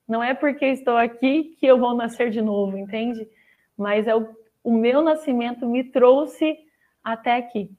[0.09, 3.29] Não é porque estou aqui que eu vou nascer de novo, entende?
[3.77, 4.29] Mas é o,
[4.63, 6.59] o meu nascimento me trouxe
[7.03, 7.71] até aqui.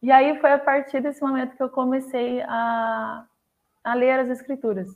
[0.00, 3.26] E aí foi a partir desse momento que eu comecei a,
[3.82, 4.88] a ler as escrituras.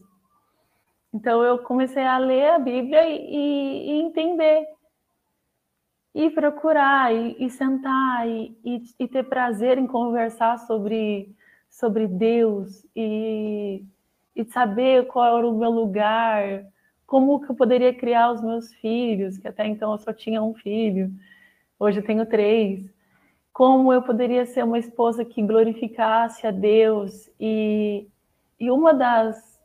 [1.12, 4.66] Então eu comecei a ler a Bíblia e, e, entender,
[6.14, 11.34] e procurar, e, e sentar, e, ter prazer em conversar sobre,
[11.68, 13.84] sobre Deus, e,
[14.34, 16.64] e saber qual era o meu lugar,
[17.06, 20.54] como que eu poderia criar os meus filhos, que até então eu só tinha um
[20.54, 21.12] filho,
[21.78, 22.90] hoje eu tenho três.
[23.52, 28.08] Como eu poderia ser uma esposa que glorificasse a Deus e,
[28.58, 29.60] e uma das,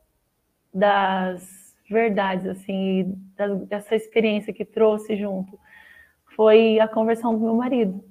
[0.73, 3.17] das verdades assim
[3.69, 5.57] dessa experiência que trouxe junto
[6.35, 8.03] foi a conversão do meu marido.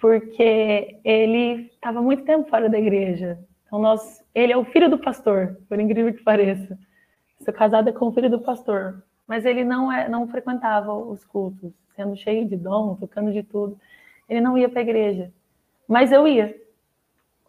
[0.00, 3.38] Porque ele estava muito tempo fora da igreja
[3.72, 6.78] então nós ele é o filho do pastor por incrível que pareça
[7.40, 11.72] sou casada com o filho do pastor mas ele não é não frequentava os cultos
[11.96, 13.78] sendo cheio de dom tocando de tudo
[14.32, 15.30] ele não ia para a igreja.
[15.86, 16.54] Mas eu ia.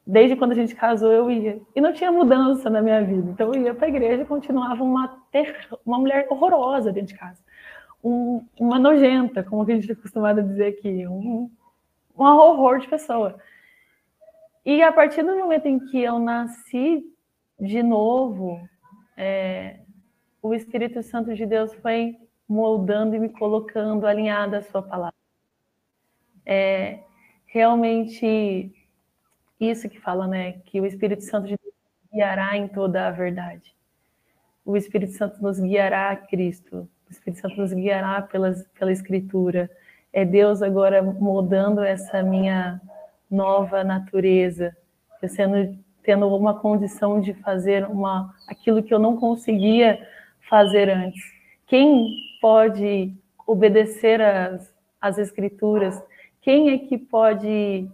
[0.06, 1.62] Desde quando a gente casou, eu ia.
[1.74, 3.32] E não tinha mudança na minha vida.
[3.32, 5.70] Então eu ia para a igreja e continuava uma, ter...
[5.86, 7.42] uma mulher horrorosa dentro de casa.
[8.04, 11.08] Um, uma nojenta, como a gente é acostumado a dizer aqui.
[11.08, 11.50] Um,
[12.18, 13.40] um horror de pessoa.
[14.66, 17.04] E a partir do momento em que eu nasci
[17.60, 18.60] de novo,
[19.18, 19.80] é,
[20.42, 22.16] o Espírito Santo de Deus foi
[22.48, 25.24] moldando e me colocando alinhada à sua palavra
[26.46, 27.00] é
[27.46, 28.74] realmente
[29.60, 30.54] isso que fala, né?
[30.66, 31.74] Que o Espírito Santo de Deus
[32.12, 33.74] guiará em toda a verdade.
[34.66, 36.90] O Espírito Santo nos guiará a Cristo.
[37.08, 39.70] O Espírito Santo nos guiará pelas, pela Escritura.
[40.12, 42.82] É Deus agora moldando essa minha
[43.34, 44.76] nova natureza,
[45.22, 50.06] eu sendo tendo uma condição de fazer uma aquilo que eu não conseguia
[50.50, 51.24] fazer antes.
[51.66, 52.10] Quem
[52.42, 53.14] pode
[53.48, 56.04] obedecer às, às escrituras
[56.44, 57.90] quem é que pode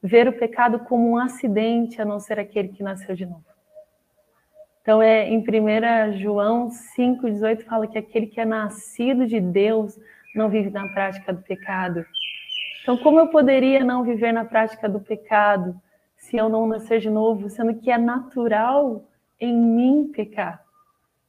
[0.00, 3.44] ver o pecado como um acidente, a não ser aquele que nasceu de novo?
[4.80, 9.98] Então, é, em 1 João 5,18 fala que aquele que é nascido de Deus
[10.32, 12.06] não vive na prática do pecado.
[12.82, 15.80] Então, como eu poderia não viver na prática do pecado
[16.16, 19.04] se eu não nascer de novo, sendo que é natural
[19.40, 20.64] em mim pecar?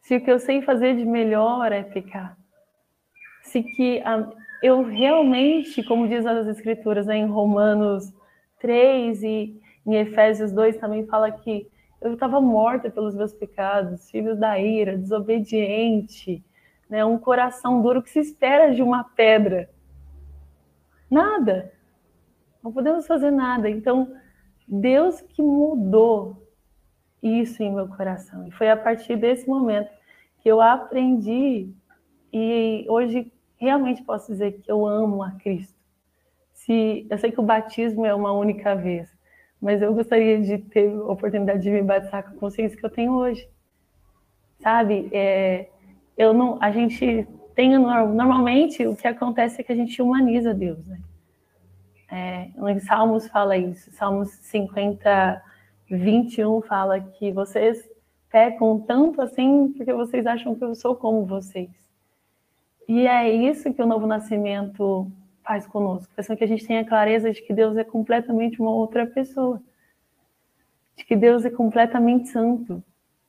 [0.01, 2.35] Se o que eu sei fazer de melhor é pecar?
[3.43, 4.27] Se que a,
[4.63, 8.11] eu realmente, como diz as escrituras né, em Romanos
[8.59, 11.69] 3 e em Efésios 2 também fala que
[12.01, 16.43] eu estava morta pelos meus pecados, filhos da ira, desobediente,
[16.89, 19.69] né, um coração duro que se espera de uma pedra.
[21.13, 21.71] Nada.
[22.63, 23.69] Não podemos fazer nada.
[23.69, 24.11] Então,
[24.67, 26.47] Deus que mudou
[27.21, 28.47] isso em meu coração.
[28.47, 29.91] E foi a partir desse momento
[30.39, 31.71] que eu aprendi
[32.33, 35.75] e hoje realmente posso dizer que eu amo a Cristo.
[36.51, 39.07] Se eu sei que o batismo é uma única vez,
[39.61, 42.89] mas eu gostaria de ter a oportunidade de me batizar com a consciência que eu
[42.89, 43.47] tenho hoje.
[44.59, 45.09] Sabe?
[45.11, 45.69] É,
[46.17, 50.85] eu não, a gente tem normalmente o que acontece é que a gente humaniza Deus,
[50.87, 50.99] né?
[52.11, 53.91] É, em Salmos fala isso.
[53.91, 55.41] Salmos 50,
[55.89, 57.87] 21 fala que vocês
[58.29, 61.69] pecam tanto assim porque vocês acham que eu sou como vocês.
[62.87, 65.09] E é isso que o novo nascimento
[65.43, 69.61] faz conosco, que a gente tenha clareza de que Deus é completamente uma outra pessoa,
[70.95, 72.83] de que Deus é completamente santo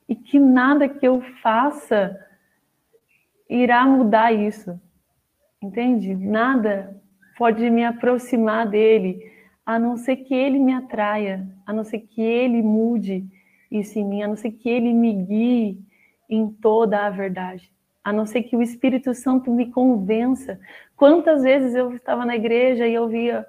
[0.07, 2.24] e que nada que eu faça
[3.49, 4.79] irá mudar isso,
[5.61, 6.15] entende?
[6.15, 7.01] Nada
[7.37, 9.19] pode me aproximar dele,
[9.65, 13.25] a não ser que ele me atraia, a não ser que ele mude
[13.71, 15.79] isso em mim, a não ser que ele me guie
[16.29, 17.73] em toda a verdade
[18.05, 20.59] a não ser que o Espírito Santo me convença.
[20.95, 23.43] Quantas vezes eu estava na igreja e eu via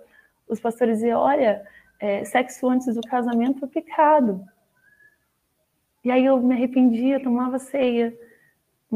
[0.49, 1.63] os pastores dizer: olha,
[2.01, 4.43] é, sexo antes do casamento é pecado.
[6.03, 8.17] E aí eu me arrependia, tomava ceia,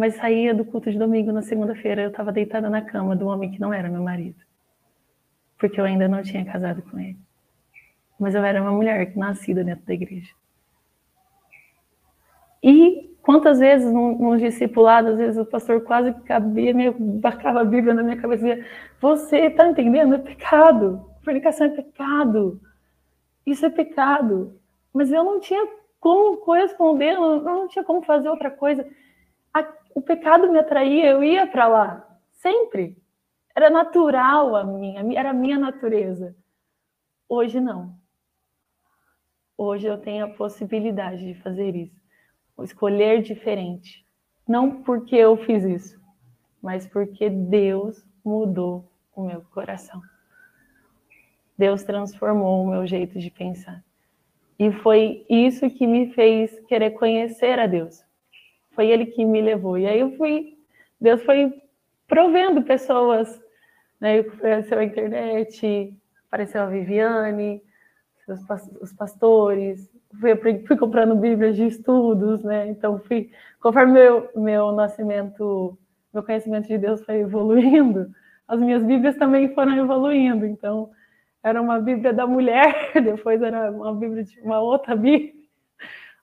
[0.00, 3.50] mas saía do culto de domingo na segunda-feira, eu estava deitada na cama do homem
[3.50, 4.40] que não era meu marido,
[5.58, 7.18] porque eu ainda não tinha casado com ele.
[8.18, 10.32] Mas eu era uma mulher nascida dentro da igreja.
[12.62, 17.92] E Quantas vezes num, discipulado, às vezes o pastor quase cabia, meio, bacava a Bíblia
[17.92, 18.66] na minha cabeça e dizia,
[19.00, 20.14] você está entendendo?
[20.14, 21.04] É pecado.
[21.22, 22.60] Fornicação é pecado.
[23.44, 24.58] Isso é pecado.
[24.92, 25.68] Mas eu não tinha
[26.00, 28.86] como corresponder, eu não tinha como fazer outra coisa.
[29.94, 32.96] O pecado me atraía, eu ia para lá, sempre.
[33.55, 36.37] Era natural a minha, era a minha natureza.
[37.29, 37.98] Hoje não.
[39.57, 42.00] Hoje eu tenho a possibilidade de fazer isso,
[42.62, 44.05] escolher diferente.
[44.48, 46.00] Não porque eu fiz isso,
[46.62, 50.00] mas porque Deus mudou o meu coração.
[51.59, 53.85] Deus transformou o meu jeito de pensar.
[54.59, 58.03] E foi isso que me fez querer conhecer a Deus.
[58.80, 59.76] Foi Ele que me levou.
[59.76, 60.56] E aí eu fui,
[60.98, 61.52] Deus foi
[62.08, 63.38] provendo pessoas,
[64.00, 64.20] né?
[64.20, 65.94] Apareceu a internet,
[66.26, 67.60] apareceu a Viviane,
[68.80, 69.86] os pastores,
[70.18, 72.68] fui, fui comprando bíblias de estudos, né?
[72.68, 75.78] Então fui, conforme meu, meu nascimento,
[76.10, 78.10] meu conhecimento de Deus foi evoluindo,
[78.48, 80.46] as minhas bíblias também foram evoluindo.
[80.46, 80.88] Então
[81.42, 85.34] era uma Bíblia da mulher, depois era uma Bíblia de uma outra Bíblia.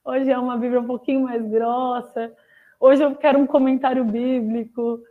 [0.03, 2.33] Hoje é uma Bíblia um pouquinho mais grossa.
[2.79, 5.01] Hoje eu quero um comentário bíblico,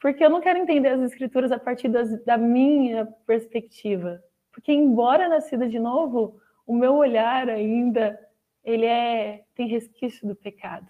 [0.00, 4.22] porque eu não quero entender as escrituras a partir das, da minha perspectiva.
[4.52, 8.18] Porque embora nascida de novo, o meu olhar ainda
[8.64, 10.86] ele é tem resquício do pecado.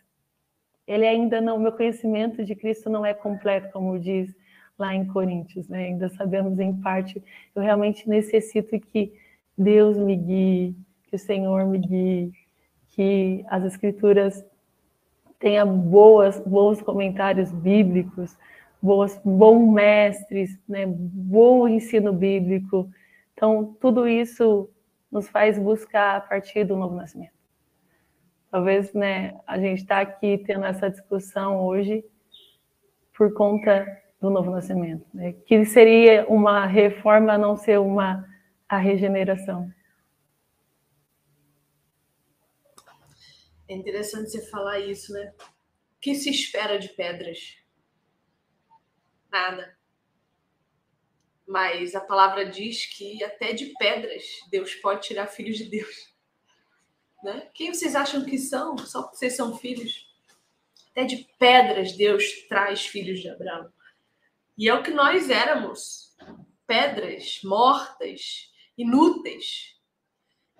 [0.86, 4.34] Ele ainda não, meu conhecimento de Cristo não é completo, como diz
[4.78, 5.86] lá em Coríntios, né?
[5.86, 7.22] Ainda sabemos em parte,
[7.54, 9.14] eu realmente necessito que
[9.56, 12.32] Deus me guie, que o Senhor me guie,
[12.88, 14.44] que as escrituras
[15.42, 18.38] tenham boas, bons comentários bíblicos,
[18.80, 20.86] boas, bons mestres, né?
[20.86, 22.88] bom ensino bíblico.
[23.34, 24.70] Então, tudo isso
[25.10, 27.32] nos faz buscar a partir do novo nascimento.
[28.52, 32.04] Talvez né, a gente está aqui tendo essa discussão hoje
[33.16, 33.84] por conta
[34.20, 35.34] do novo nascimento, né?
[35.44, 38.24] que seria uma reforma a não ser uma
[38.68, 39.68] a regeneração.
[43.68, 45.34] É interessante você falar isso, né?
[45.96, 47.56] O que se espera de pedras?
[49.30, 49.76] Nada.
[51.46, 56.12] Mas a palavra diz que até de pedras Deus pode tirar filhos de Deus.
[57.22, 57.48] Né?
[57.54, 58.76] Quem vocês acham que são?
[58.78, 60.10] Só porque vocês são filhos?
[60.90, 63.72] Até de pedras Deus traz filhos de Abraão.
[64.58, 66.14] E é o que nós éramos:
[66.66, 69.80] pedras mortas, inúteis.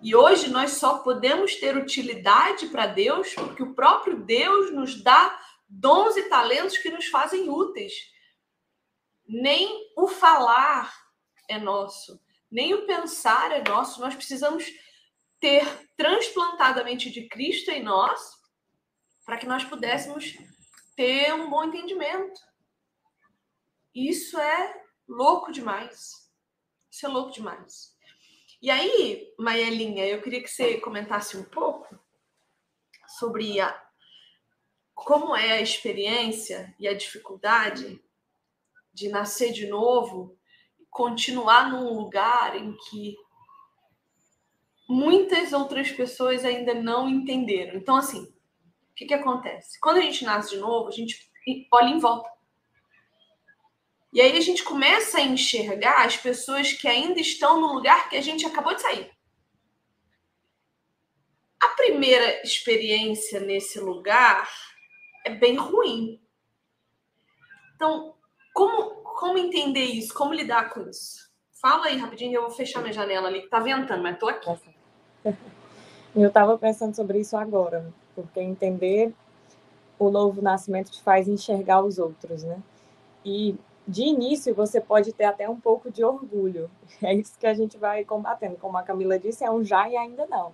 [0.03, 5.41] E hoje nós só podemos ter utilidade para Deus porque o próprio Deus nos dá
[5.65, 8.11] dons e talentos que nos fazem úteis.
[9.25, 10.93] Nem o falar
[11.47, 14.01] é nosso, nem o pensar é nosso.
[14.01, 14.65] Nós precisamos
[15.39, 18.19] ter transplantado a mente de Cristo em nós
[19.25, 20.37] para que nós pudéssemos
[20.97, 22.41] ter um bom entendimento.
[23.95, 26.29] Isso é louco demais.
[26.91, 27.92] Isso é louco demais.
[28.63, 31.99] E aí, Maelinha, eu queria que você comentasse um pouco
[33.19, 33.77] sobre a,
[34.95, 38.01] como é a experiência e a dificuldade
[38.93, 40.37] de nascer de novo
[40.79, 43.17] e continuar num lugar em que
[44.87, 47.75] muitas outras pessoas ainda não entenderam.
[47.75, 49.77] Então, assim, o que, que acontece?
[49.81, 51.29] Quando a gente nasce de novo, a gente
[51.69, 52.32] olha em volta.
[54.13, 58.15] E aí a gente começa a enxergar as pessoas que ainda estão no lugar que
[58.15, 59.11] a gente acabou de sair.
[61.59, 64.47] A primeira experiência nesse lugar
[65.25, 66.21] é bem ruim.
[67.75, 68.13] Então,
[68.53, 70.13] como, como entender isso?
[70.13, 71.31] Como lidar com isso?
[71.53, 74.49] Fala aí rapidinho, eu vou fechar minha janela ali, que tá ventando, mas tô aqui.
[76.15, 79.11] Eu estava pensando sobre isso agora, porque entender
[79.97, 82.61] o novo nascimento te faz enxergar os outros, né?
[83.25, 83.55] E
[83.87, 86.69] de início você pode ter até um pouco de orgulho.
[87.01, 88.55] É isso que a gente vai combatendo.
[88.55, 90.53] Como a Camila disse, é um já e ainda não.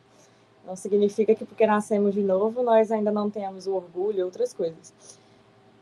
[0.65, 4.93] Não significa que porque nascemos de novo nós ainda não tenhamos o orgulho outras coisas.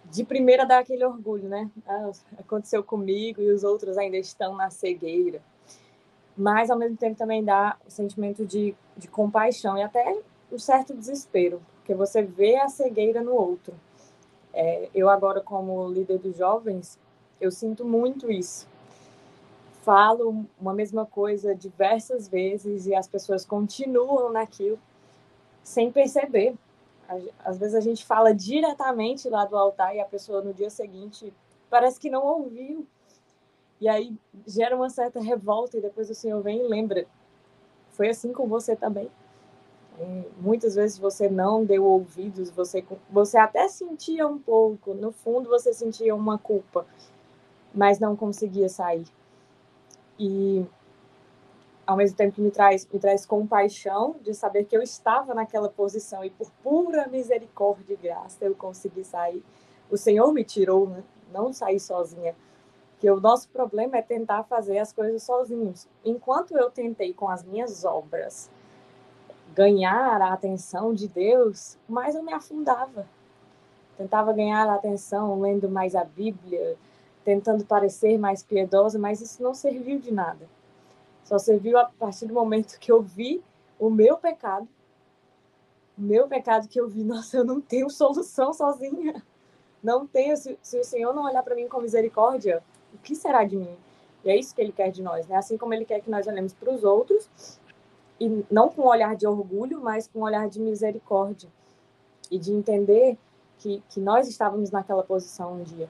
[0.05, 1.69] De primeira dá aquele orgulho, né?
[1.85, 5.41] Ah, aconteceu comigo e os outros ainda estão na cegueira.
[6.37, 10.17] Mas ao mesmo tempo também dá o sentimento de, de compaixão e até
[10.51, 13.73] um certo desespero, porque você vê a cegueira no outro.
[14.53, 16.97] É, eu agora como líder dos jovens
[17.39, 18.67] eu sinto muito isso.
[19.81, 24.79] Falo uma mesma coisa diversas vezes e as pessoas continuam naquilo
[25.63, 26.55] sem perceber.
[27.43, 31.33] Às vezes a gente fala diretamente lá do altar e a pessoa no dia seguinte
[31.69, 32.85] parece que não ouviu.
[33.79, 34.13] E aí
[34.45, 37.05] gera uma certa revolta e depois o Senhor vem e lembra.
[37.91, 39.09] Foi assim com você também.
[39.99, 45.49] E muitas vezes você não deu ouvidos, você, você até sentia um pouco, no fundo
[45.49, 46.85] você sentia uma culpa
[47.77, 49.05] mas não conseguia sair.
[50.19, 50.65] E
[51.85, 56.25] ao mesmo tempo me traz me traz compaixão de saber que eu estava naquela posição
[56.25, 59.43] e por pura misericórdia e graça eu consegui sair,
[59.89, 61.03] o Senhor me tirou, né?
[61.31, 62.35] não saí sozinha.
[62.99, 65.87] Que o nosso problema é tentar fazer as coisas sozinhos.
[66.03, 68.49] Enquanto eu tentei com as minhas obras
[69.53, 73.05] ganhar a atenção de Deus, mais eu me afundava.
[73.95, 76.75] Tentava ganhar a atenção lendo mais a Bíblia,
[77.27, 80.47] tentando parecer mais piedosa, mas isso não serviu de nada.
[81.25, 83.43] Só serviu a partir do momento que eu vi
[83.77, 84.65] o meu pecado,
[85.97, 89.21] o meu pecado que eu vi, nossa, eu não tenho solução sozinha.
[89.83, 92.63] Não tenho, se, se o Senhor não olhar para mim com misericórdia,
[92.93, 93.75] o que será de mim?
[94.23, 95.35] E é isso que ele quer de nós, né?
[95.35, 97.29] Assim como ele quer que nós olhemos para os outros,
[98.21, 101.49] e não com um olhar de orgulho, mas com um olhar de misericórdia
[102.31, 103.17] e de entender
[103.57, 105.89] que, que nós estávamos naquela posição um dia.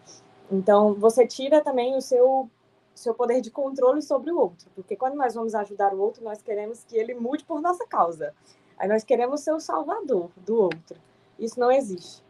[0.51, 2.49] Então, você tira também o seu
[2.97, 6.41] seu poder de controle sobre o outro, porque quando nós vamos ajudar o outro, nós
[6.41, 8.33] queremos que ele mude por nossa causa.
[8.77, 10.99] Aí nós queremos ser o salvador do outro.
[11.37, 12.23] Isso não existe.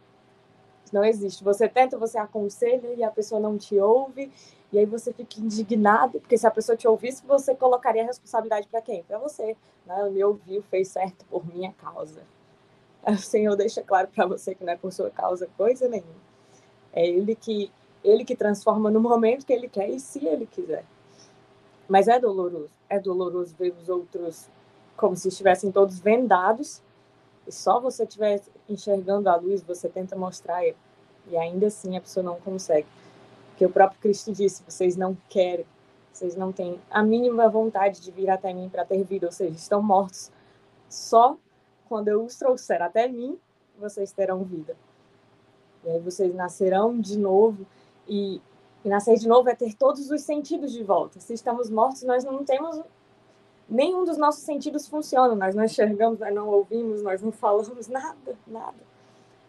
[0.84, 1.42] Isso não existe.
[1.42, 4.30] Você tenta, você aconselha e a pessoa não te ouve,
[4.70, 8.68] e aí você fica indignado, porque se a pessoa te ouvisse, você colocaria a responsabilidade
[8.68, 9.02] para quem?
[9.02, 9.56] Para você.
[9.86, 10.10] Né?
[10.10, 12.22] Me ouviu, fez certo por minha causa.
[13.06, 16.12] O Senhor deixa claro para você que não é por sua causa coisa nenhuma.
[16.92, 17.72] É Ele que
[18.04, 20.84] ele que transforma no momento que ele quer e se ele quiser.
[21.88, 22.70] Mas é doloroso.
[22.88, 24.48] É doloroso ver os outros
[24.96, 26.82] como se estivessem todos vendados
[27.48, 30.76] e só você estiver enxergando a luz, você tenta mostrar ele.
[31.28, 32.86] E ainda assim a pessoa não consegue.
[33.48, 35.64] Porque o próprio Cristo disse: vocês não querem,
[36.12, 39.56] vocês não têm a mínima vontade de vir até mim para ter vida, ou seja,
[39.56, 40.30] estão mortos.
[40.90, 41.38] Só
[41.88, 43.38] quando eu os trouxer até mim,
[43.78, 44.76] vocês terão vida.
[45.84, 47.66] E aí vocês nascerão de novo
[48.08, 48.40] e,
[48.84, 51.20] e nascer de novo é ter todos os sentidos de volta.
[51.20, 52.80] Se estamos mortos, nós não temos
[53.68, 55.34] nenhum dos nossos sentidos funciona.
[55.34, 58.88] Nós não enxergamos, nós não ouvimos, nós não falamos nada, nada.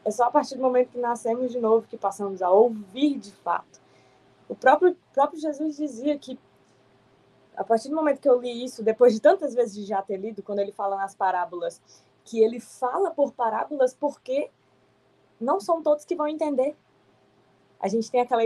[0.03, 3.31] É só a partir do momento que nascemos de novo que passamos a ouvir de
[3.31, 3.79] fato.
[4.47, 6.39] O próprio, próprio Jesus dizia que,
[7.55, 10.17] a partir do momento que eu li isso, depois de tantas vezes de já ter
[10.17, 11.81] lido, quando ele fala nas parábolas,
[12.25, 14.49] que ele fala por parábolas porque
[15.39, 16.75] não são todos que vão entender
[17.79, 18.43] a gente tem aquela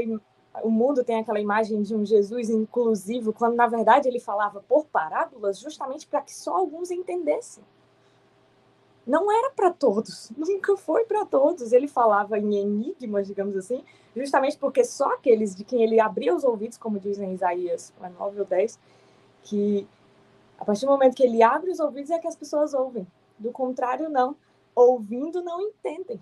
[0.61, 4.85] o mundo tem aquela imagem de um Jesus inclusivo, quando na verdade ele falava por
[4.85, 7.63] parábolas justamente para que só alguns entendessem.
[9.05, 11.73] Não era para todos, nunca foi para todos.
[11.73, 13.83] Ele falava em enigmas, digamos assim,
[14.15, 18.45] justamente porque só aqueles de quem ele abria os ouvidos, como dizem Isaías 9 ou
[18.45, 18.79] 10,
[19.41, 19.87] que
[20.57, 23.07] a partir do momento que ele abre os ouvidos é que as pessoas ouvem.
[23.39, 24.35] Do contrário, não.
[24.75, 26.21] Ouvindo, não entendem.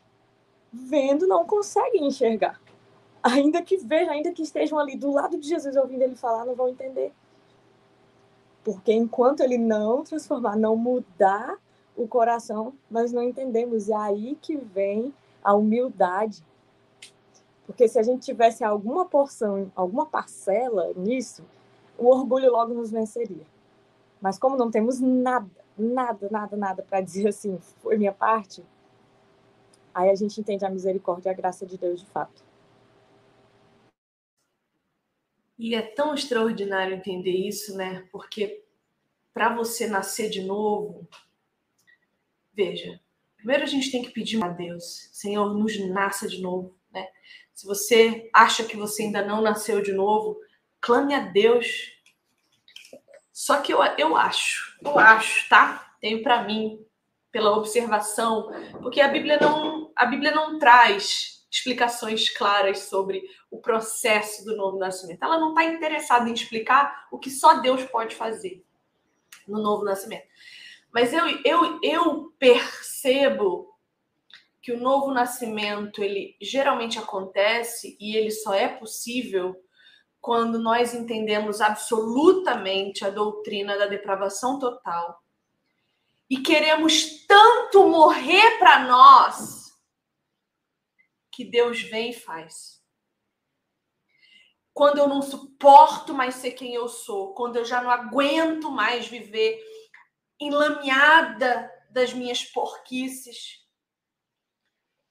[0.72, 2.60] Vendo, não conseguem enxergar
[3.24, 6.56] ainda que vejam, ainda que estejam ali do lado de Jesus ouvindo ele falar, não
[6.56, 7.14] vão entender.
[8.64, 11.58] Porque enquanto ele não transformar, não mudar
[11.96, 13.88] o coração, nós não entendemos.
[13.88, 15.14] E é aí que vem
[15.44, 16.44] a humildade.
[17.66, 21.44] Porque se a gente tivesse alguma porção, alguma parcela nisso,
[21.98, 23.46] o orgulho logo nos venceria.
[24.20, 28.64] Mas como não temos nada, nada, nada, nada para dizer assim, foi minha parte,
[29.94, 32.51] aí a gente entende a misericórdia e a graça de Deus de fato.
[35.62, 38.08] E é tão extraordinário entender isso, né?
[38.12, 38.64] Porque
[39.32, 41.08] para você nascer de novo,
[42.52, 43.00] veja,
[43.38, 47.08] primeiro a gente tem que pedir a Deus, Senhor, nos nasça de novo, né?
[47.54, 50.40] Se você acha que você ainda não nasceu de novo,
[50.80, 51.92] clame a Deus.
[53.32, 55.96] Só que eu, eu acho, eu acho, tá?
[56.02, 56.84] Tenho para mim,
[57.32, 58.50] pela observação,
[58.82, 63.22] porque a Bíblia não, a Bíblia não traz explicações claras sobre
[63.52, 65.22] o processo do novo nascimento.
[65.22, 68.64] Ela não está interessada em explicar o que só Deus pode fazer
[69.46, 70.26] no novo nascimento.
[70.94, 73.70] Mas eu, eu, eu percebo
[74.62, 79.56] que o novo nascimento ele geralmente acontece e ele só é possível
[80.22, 85.22] quando nós entendemos absolutamente a doutrina da depravação total
[86.30, 89.61] e queremos tanto morrer para nós
[91.32, 92.82] que Deus vem e faz.
[94.74, 99.08] Quando eu não suporto mais ser quem eu sou, quando eu já não aguento mais
[99.08, 99.62] viver
[100.40, 103.60] enlameada das minhas porquices,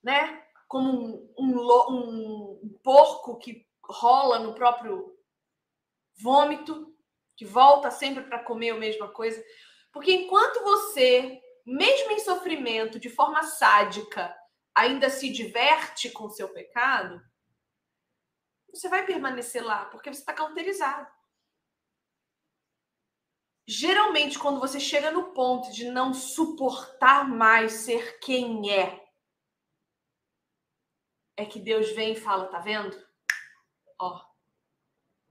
[0.03, 0.43] né?
[0.67, 5.15] Como um, um, um porco que rola no próprio
[6.19, 6.95] vômito,
[7.35, 9.43] que volta sempre para comer a mesma coisa.
[9.91, 14.35] Porque enquanto você, mesmo em sofrimento, de forma sádica,
[14.75, 17.21] ainda se diverte com o seu pecado,
[18.73, 21.07] você vai permanecer lá, porque você está cauterizado.
[23.67, 29.01] Geralmente, quando você chega no ponto de não suportar mais ser quem é,
[31.37, 32.95] é que Deus vem e fala, tá vendo?
[33.99, 34.21] Ó,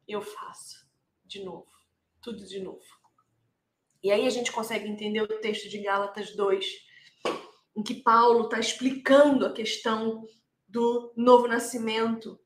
[0.06, 0.88] eu faço
[1.24, 1.70] de novo,
[2.22, 2.84] tudo de novo.
[4.02, 6.66] E aí a gente consegue entender o texto de Gálatas 2,
[7.76, 10.26] em que Paulo está explicando a questão
[10.68, 12.38] do novo nascimento.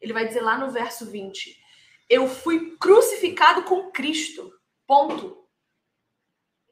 [0.00, 1.58] Ele vai dizer lá no verso 20:
[2.08, 4.52] Eu fui crucificado com Cristo.
[4.86, 5.48] Ponto.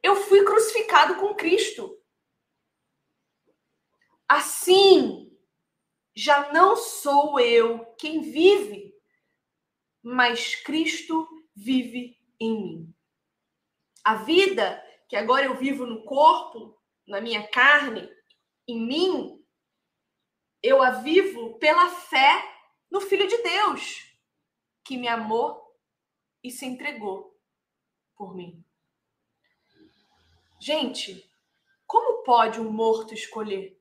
[0.03, 1.97] Eu fui crucificado com Cristo.
[4.27, 5.31] Assim,
[6.15, 8.93] já não sou eu quem vive,
[10.01, 12.95] mas Cristo vive em mim.
[14.03, 16.80] A vida que agora eu vivo no corpo,
[17.11, 18.09] na minha carne,
[18.65, 19.45] em mim,
[20.63, 22.41] eu a vivo pela fé
[22.89, 23.97] no Filho de Deus,
[24.85, 25.61] que me amou
[26.41, 27.37] e se entregou
[28.15, 28.63] por mim.
[30.59, 31.29] Gente,
[31.85, 33.77] como pode um morto escolher?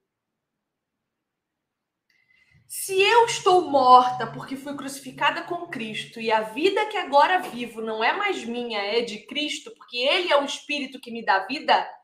[2.66, 7.80] Se eu estou morta porque fui crucificada com Cristo e a vida que agora vivo
[7.80, 11.46] não é mais minha, é de Cristo, porque Ele é o Espírito que me dá
[11.46, 11.99] vida,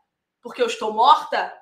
[0.46, 1.60] porque eu estou morta,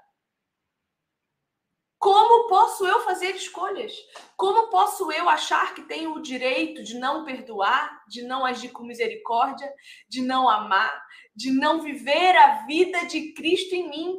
[1.99, 3.95] como posso eu fazer escolhas?
[4.37, 8.85] Como posso eu achar que tenho o direito de não perdoar, de não agir com
[8.85, 9.73] misericórdia,
[10.07, 11.03] de não amar,
[11.35, 14.19] de não viver a vida de Cristo em mim?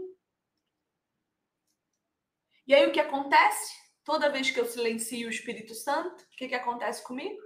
[2.65, 3.71] E aí o que acontece?
[4.03, 7.39] Toda vez que eu silencio o Espírito Santo, o que, que acontece comigo?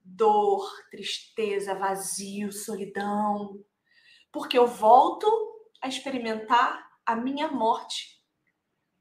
[0.00, 3.60] Dor, tristeza, vazio, solidão.
[4.30, 5.53] Porque eu volto
[5.84, 8.18] a experimentar a minha morte.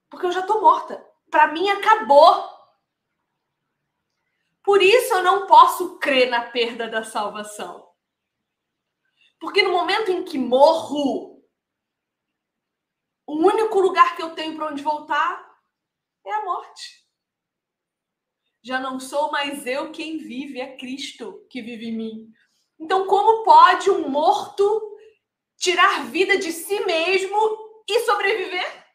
[0.10, 1.02] Porque eu já estou morta.
[1.32, 2.52] Para mim acabou.
[4.62, 7.90] Por isso eu não posso crer na perda da salvação.
[9.40, 11.42] Porque no momento em que morro,
[13.26, 15.58] o único lugar que eu tenho para onde voltar
[16.26, 17.08] é a morte.
[18.62, 22.34] Já não sou mais eu quem vive, é Cristo que vive em mim.
[22.78, 24.93] Então, como pode um morto
[25.64, 28.86] tirar vida de si mesmo e sobreviver?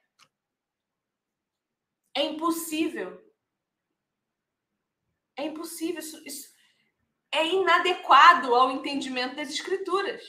[2.14, 3.24] É impossível.
[5.34, 6.00] É impossível.
[6.00, 6.52] Isso, isso
[7.32, 10.22] é inadequado ao entendimento das Escrituras.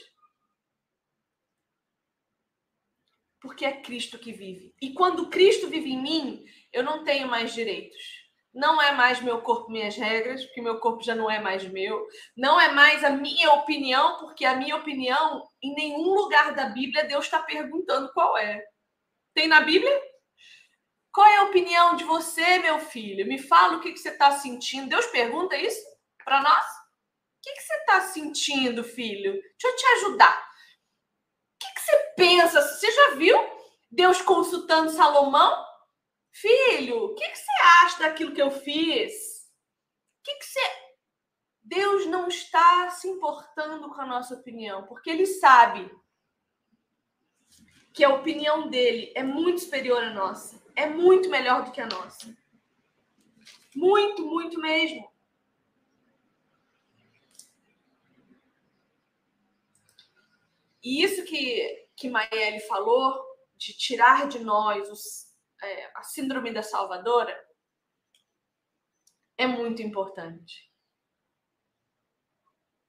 [3.41, 4.73] Porque é Cristo que vive.
[4.81, 8.18] E quando Cristo vive em mim, eu não tenho mais direitos.
[8.53, 12.07] Não é mais meu corpo, minhas regras, porque meu corpo já não é mais meu.
[12.35, 17.05] Não é mais a minha opinião, porque a minha opinião, em nenhum lugar da Bíblia,
[17.05, 18.63] Deus está perguntando qual é.
[19.35, 20.01] Tem na Bíblia?
[21.11, 23.27] Qual é a opinião de você, meu filho?
[23.27, 24.89] Me fala o que, que você está sentindo.
[24.89, 25.81] Deus pergunta isso
[26.23, 26.65] para nós?
[26.65, 29.33] O que, que você está sentindo, filho?
[29.33, 30.37] Deixa eu te ajudar.
[30.37, 32.61] O que, que você pensa?
[32.61, 33.37] Você já viu
[33.91, 35.68] Deus consultando Salomão?
[36.31, 37.51] Filho, o que, que você
[37.83, 39.49] acha daquilo que eu fiz?
[40.19, 40.59] O que, que você.
[41.61, 45.91] Deus não está se importando com a nossa opinião, porque Ele sabe
[47.93, 51.87] que a opinião dele é muito superior à nossa, é muito melhor do que a
[51.87, 52.35] nossa.
[53.75, 55.09] Muito, muito mesmo.
[60.81, 63.21] E isso que, que Maiele falou,
[63.57, 65.28] de tirar de nós os,
[65.61, 67.37] é, a síndrome da salvadora
[69.37, 70.69] é muito importante.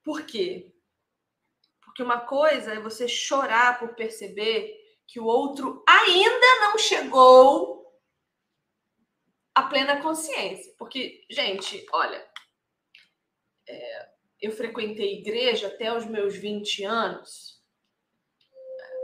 [0.03, 0.73] Por quê?
[1.81, 7.81] Porque uma coisa é você chorar por perceber que o outro ainda não chegou
[9.53, 10.73] à plena consciência.
[10.77, 12.29] Porque, gente, olha,
[13.67, 14.09] é,
[14.41, 17.61] eu frequentei igreja até os meus 20 anos.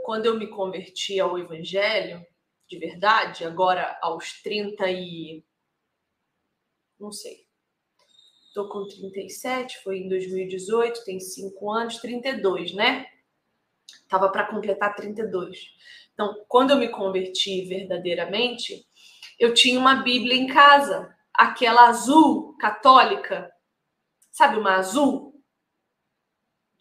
[0.04, 2.26] Quando eu me converti ao Evangelho,
[2.68, 5.42] de verdade, agora aos 30 e.
[7.00, 7.46] não sei.
[8.54, 13.06] Tô com 37, foi em 2018, tem 5 anos, 32, né?
[14.08, 15.58] Tava para completar 32.
[16.12, 18.86] Então, quando eu me converti verdadeiramente,
[19.38, 23.52] eu tinha uma Bíblia em casa, aquela azul católica,
[24.32, 25.40] sabe, uma azul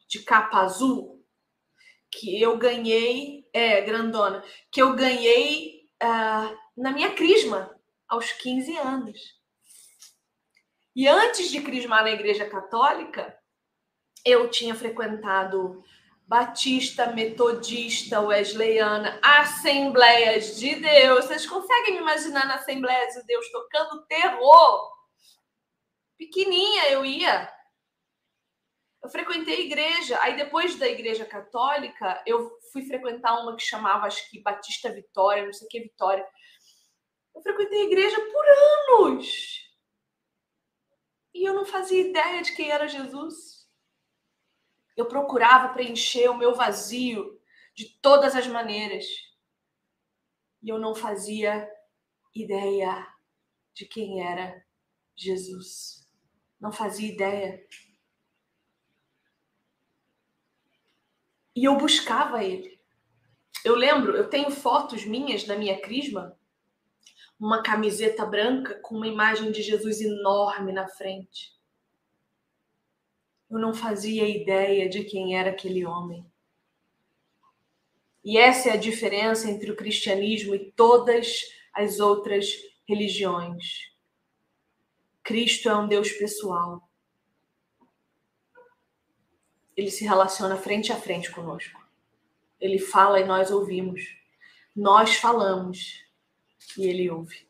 [0.08, 1.24] de capa azul
[2.10, 7.76] que eu ganhei, é, grandona, que eu ganhei uh, na minha crisma,
[8.08, 9.20] aos 15 anos.
[10.96, 13.38] E antes de crismar na Igreja Católica,
[14.26, 15.84] eu tinha frequentado
[16.26, 21.26] Batista, Metodista, Wesleyana, Assembleias de Deus.
[21.26, 24.92] Vocês conseguem me imaginar na Assembleia de Deus tocando terror?
[26.18, 27.50] Pequeninha eu ia.
[29.08, 30.22] Eu frequentei igreja.
[30.22, 35.46] Aí depois da igreja católica, eu fui frequentar uma que chamava, acho que Batista Vitória,
[35.46, 36.28] não sei o que Vitória.
[37.34, 38.46] Eu frequentei a igreja por
[39.00, 39.66] anos.
[41.34, 43.66] E eu não fazia ideia de quem era Jesus.
[44.98, 47.40] Eu procurava preencher o meu vazio
[47.74, 49.06] de todas as maneiras.
[50.62, 51.66] E eu não fazia
[52.36, 53.08] ideia
[53.74, 54.62] de quem era
[55.16, 56.06] Jesus.
[56.60, 57.66] Não fazia ideia.
[61.58, 62.80] E eu buscava ele.
[63.66, 66.38] Eu lembro, eu tenho fotos minhas da minha crisma,
[67.40, 71.58] uma camiseta branca com uma imagem de Jesus enorme na frente.
[73.50, 76.24] Eu não fazia ideia de quem era aquele homem.
[78.24, 81.42] E essa é a diferença entre o cristianismo e todas
[81.74, 82.54] as outras
[82.88, 83.96] religiões.
[85.24, 86.87] Cristo é um Deus pessoal
[89.78, 91.80] ele se relaciona frente a frente conosco.
[92.60, 94.02] Ele fala e nós ouvimos.
[94.76, 96.04] Nós falamos
[96.76, 97.48] e ele ouve.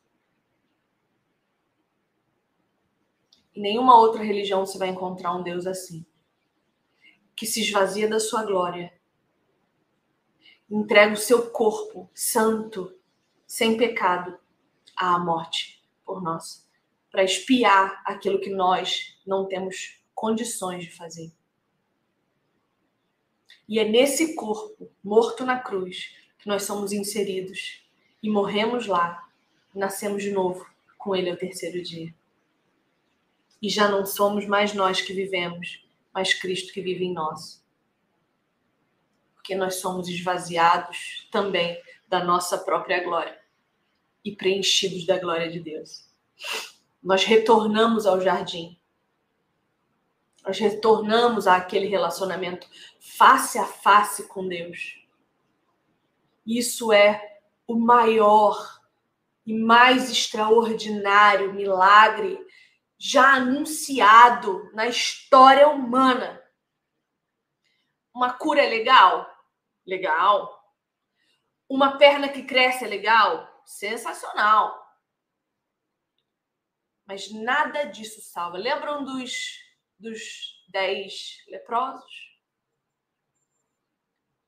[3.55, 6.05] Em nenhuma outra religião você vai encontrar um Deus assim,
[7.33, 8.93] que se esvazia da sua glória,
[10.69, 12.93] entrega o seu corpo santo,
[13.47, 14.37] sem pecado,
[14.97, 16.67] à morte por nós,
[17.09, 21.36] para espiar aquilo que nós não temos condições de fazer.
[23.67, 27.83] E é nesse corpo, morto na cruz, que nós somos inseridos.
[28.23, 29.27] E morremos lá,
[29.73, 30.65] nascemos de novo
[30.97, 32.13] com Ele ao terceiro dia.
[33.61, 37.63] E já não somos mais nós que vivemos, mas Cristo que vive em nós.
[39.33, 43.39] Porque nós somos esvaziados também da nossa própria glória
[44.23, 46.05] e preenchidos da glória de Deus.
[47.01, 48.76] Nós retornamos ao jardim
[50.47, 52.69] nós retornamos àquele relacionamento
[53.01, 55.05] face a face com Deus.
[56.45, 58.79] Isso é o maior
[59.45, 62.39] e mais extraordinário milagre
[62.97, 66.41] já anunciado na história humana.
[68.15, 69.29] Uma cura é legal?
[69.85, 70.73] Legal.
[71.67, 73.61] Uma perna que cresce é legal?
[73.65, 74.81] Sensacional.
[77.05, 78.57] Mas nada disso salva.
[78.57, 79.66] Lembram dos
[79.99, 80.19] dos
[80.69, 82.27] dez leprosos?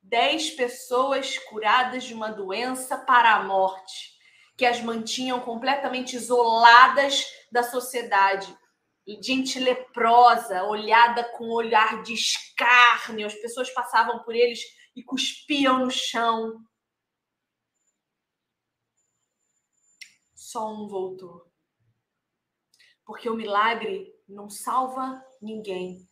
[0.02, 4.18] Dez pessoas curadas de uma doença para a morte,
[4.58, 8.58] que as mantinham completamente isoladas da sociedade.
[9.22, 14.60] Gente leprosa, olhada com um olhar de escárnio, as pessoas passavam por eles
[14.96, 16.64] e cuspiam no chão.
[20.36, 21.50] Só um voltou.
[23.06, 26.08] Porque o milagre não salva ninguém.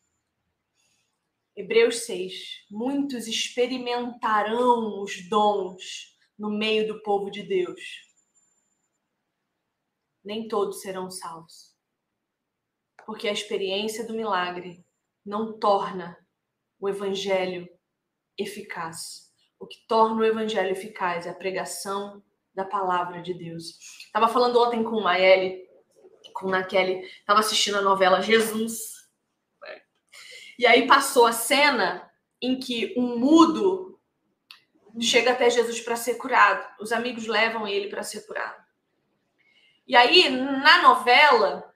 [1.56, 2.66] Hebreus 6.
[2.70, 7.82] Muitos experimentarão os dons no meio do povo de Deus.
[10.24, 11.76] Nem todos serão salvos.
[13.06, 14.86] Porque a experiência do milagre
[15.26, 16.18] não torna
[16.80, 17.68] o evangelho
[18.38, 19.32] eficaz.
[19.60, 22.24] O que torna o evangelho eficaz é a pregação
[22.54, 23.80] da palavra de Deus.
[24.06, 25.68] Estava falando ontem com Maeli,
[26.34, 28.97] com a Kelly, estava assistindo a novela Jesus
[30.58, 32.10] e aí passou a cena
[32.42, 34.00] em que um mudo
[35.00, 36.68] chega até Jesus para ser curado.
[36.80, 38.66] Os amigos levam ele para ser curado.
[39.88, 41.74] E aí, na novela,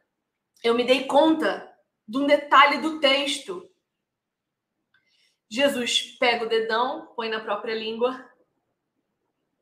[0.64, 1.72] eu me dei conta
[2.08, 3.70] de um detalhe do texto.
[5.50, 8.30] Jesus pega o dedão, põe na própria língua,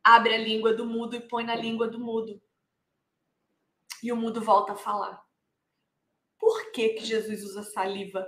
[0.03, 2.41] abre a língua do mudo e põe na língua do mudo.
[4.01, 5.21] E o mudo volta a falar.
[6.37, 8.25] Por que, que Jesus usa saliva?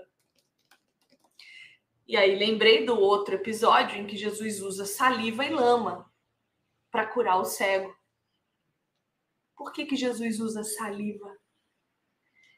[2.12, 6.12] E aí lembrei do outro episódio em que Jesus usa saliva e lama
[6.91, 7.95] para curar o cego.
[9.55, 11.34] Por que, que Jesus usa saliva?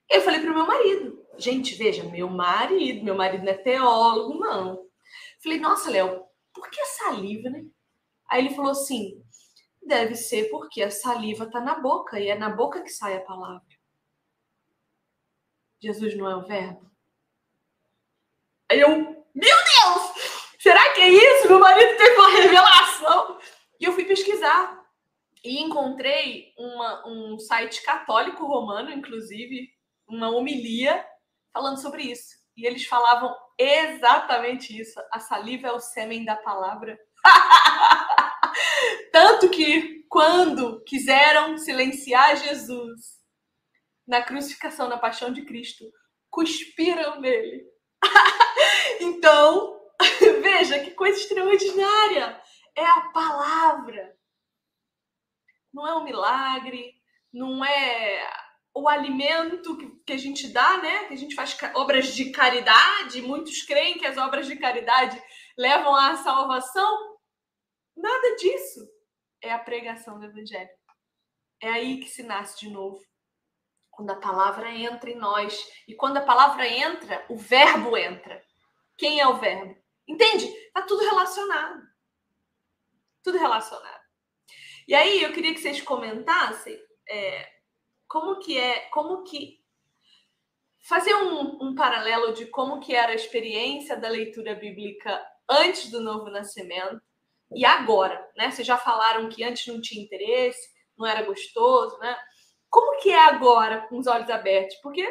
[0.09, 1.23] Eu falei para o meu marido.
[1.37, 4.89] Gente, veja, meu marido, meu marido não é teólogo, não.
[5.43, 7.63] Falei, nossa, Léo, por que saliva, né?
[8.27, 9.23] Aí ele falou assim:
[9.83, 13.21] deve ser porque a saliva está na boca e é na boca que sai a
[13.21, 13.61] palavra.
[15.79, 16.89] Jesus não é o verbo?
[18.67, 20.13] Aí eu meu Deus!
[20.59, 21.47] Será que é isso?
[21.47, 23.39] Meu marido teve uma revelação.
[23.79, 24.81] E eu fui pesquisar.
[25.43, 29.69] E encontrei uma, um site católico romano, inclusive,
[30.07, 31.05] uma homilia
[31.51, 32.35] falando sobre isso.
[32.55, 34.99] E eles falavam exatamente isso.
[35.11, 36.97] A saliva é o sêmen da palavra.
[39.11, 43.21] Tanto que, quando quiseram silenciar Jesus
[44.07, 45.83] na crucificação, na paixão de Cristo,
[46.29, 47.72] cuspiram nele.
[49.01, 49.79] então,
[50.41, 52.41] veja que coisa extraordinária.
[52.75, 54.17] É a palavra.
[55.73, 56.93] não é um milagre,
[57.31, 58.29] não é
[58.75, 61.05] o alimento que, a gente dá, né?
[61.05, 65.21] Que a gente faz obras de caridade, muitos creem que as obras de caridade
[65.57, 67.17] levam à salvação.
[67.95, 68.79] Nada disso
[69.41, 70.69] é a pregação do evangelho.
[71.61, 72.99] É aí que se nasce de novo.
[73.95, 75.67] Quando a palavra entra em nós.
[75.87, 78.43] E quando a palavra entra, o verbo entra.
[78.97, 79.75] Quem é o verbo?
[80.07, 80.51] Entende?
[80.73, 81.81] Tá tudo relacionado.
[83.23, 84.03] Tudo relacionado.
[84.87, 86.77] E aí eu queria que vocês comentassem
[87.09, 87.49] é,
[88.07, 89.63] como que é, como que
[90.81, 96.01] fazer um, um, paralelo de como que era a experiência da leitura bíblica antes do
[96.01, 97.01] novo nascimento
[97.55, 98.51] e agora, né?
[98.51, 102.17] Vocês já falaram que antes não tinha interesse, não era gostoso, né?
[102.73, 104.75] Como que é agora com os olhos abertos?
[104.77, 105.07] Porque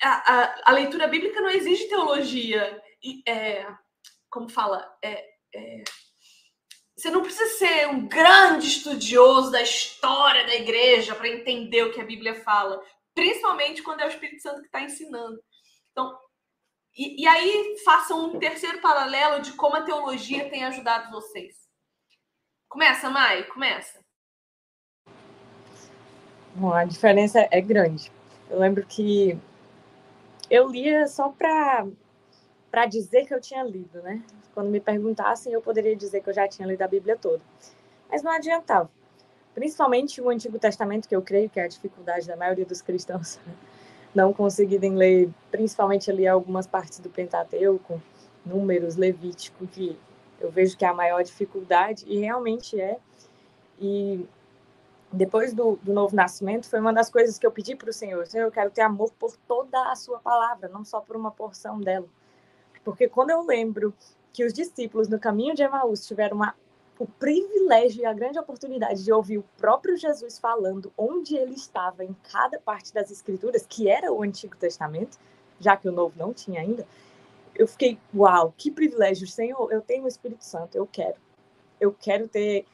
[0.00, 3.66] a, a, a leitura bíblica não exige teologia, e, é,
[4.30, 5.82] como fala, é, é
[6.96, 12.00] você não precisa ser um grande estudioso da história da igreja para entender o que
[12.00, 12.80] a Bíblia fala,
[13.12, 15.42] principalmente quando é o Espírito Santo que está ensinando.
[15.90, 16.16] Então,
[16.96, 21.56] e, e, aí façam um terceiro paralelo de como a teologia tem ajudado vocês.
[22.68, 24.05] Começa, Mai, começa.
[26.72, 28.10] A diferença é grande.
[28.48, 29.38] Eu lembro que
[30.50, 31.86] eu lia só para
[32.70, 34.22] para dizer que eu tinha lido, né?
[34.52, 37.40] Quando me perguntassem, eu poderia dizer que eu já tinha lido a Bíblia toda.
[38.10, 38.90] Mas não adiantava.
[39.54, 43.40] Principalmente o Antigo Testamento, que eu creio que é a dificuldade da maioria dos cristãos
[44.14, 48.02] não conseguirem ler, principalmente ali algumas partes do Pentateuco,
[48.44, 49.98] Números, Levítico, que
[50.40, 52.98] eu vejo que é a maior dificuldade, e realmente é.
[53.80, 54.26] E
[55.16, 58.26] depois do, do, novo nascimento, foi uma das coisas que eu pedi para o Senhor:
[58.26, 61.80] Senhor, eu quero ter amor por toda a Sua palavra, não só por uma porção
[61.80, 62.06] dela.
[62.84, 63.92] Porque quando eu lembro
[64.32, 66.54] que os discípulos no caminho de Emaús tiveram uma,
[66.98, 72.04] o privilégio e a grande oportunidade de ouvir o próprio Jesus falando onde ele estava
[72.04, 75.18] em cada parte das Escrituras, que era o Antigo Testamento,
[75.58, 76.86] já que o Novo não tinha ainda,
[77.54, 81.16] eu fiquei, uau, que privilégio, Senhor, eu tenho o Espírito Santo, eu quero.
[81.80, 82.66] Eu quero ter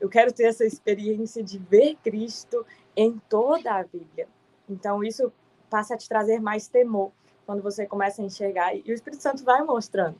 [0.00, 2.64] eu quero ter essa experiência de ver Cristo
[2.96, 4.28] em toda a Bíblia.
[4.68, 5.32] Então isso
[5.70, 7.12] passa a te trazer mais temor
[7.44, 10.16] quando você começa a enxergar, e o Espírito Santo vai mostrando.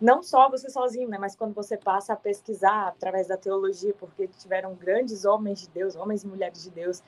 [0.00, 4.26] Não só você sozinho, né, mas quando você passa a pesquisar através da teologia, porque
[4.26, 7.02] tiveram grandes homens de Deus, homens e mulheres de Deus,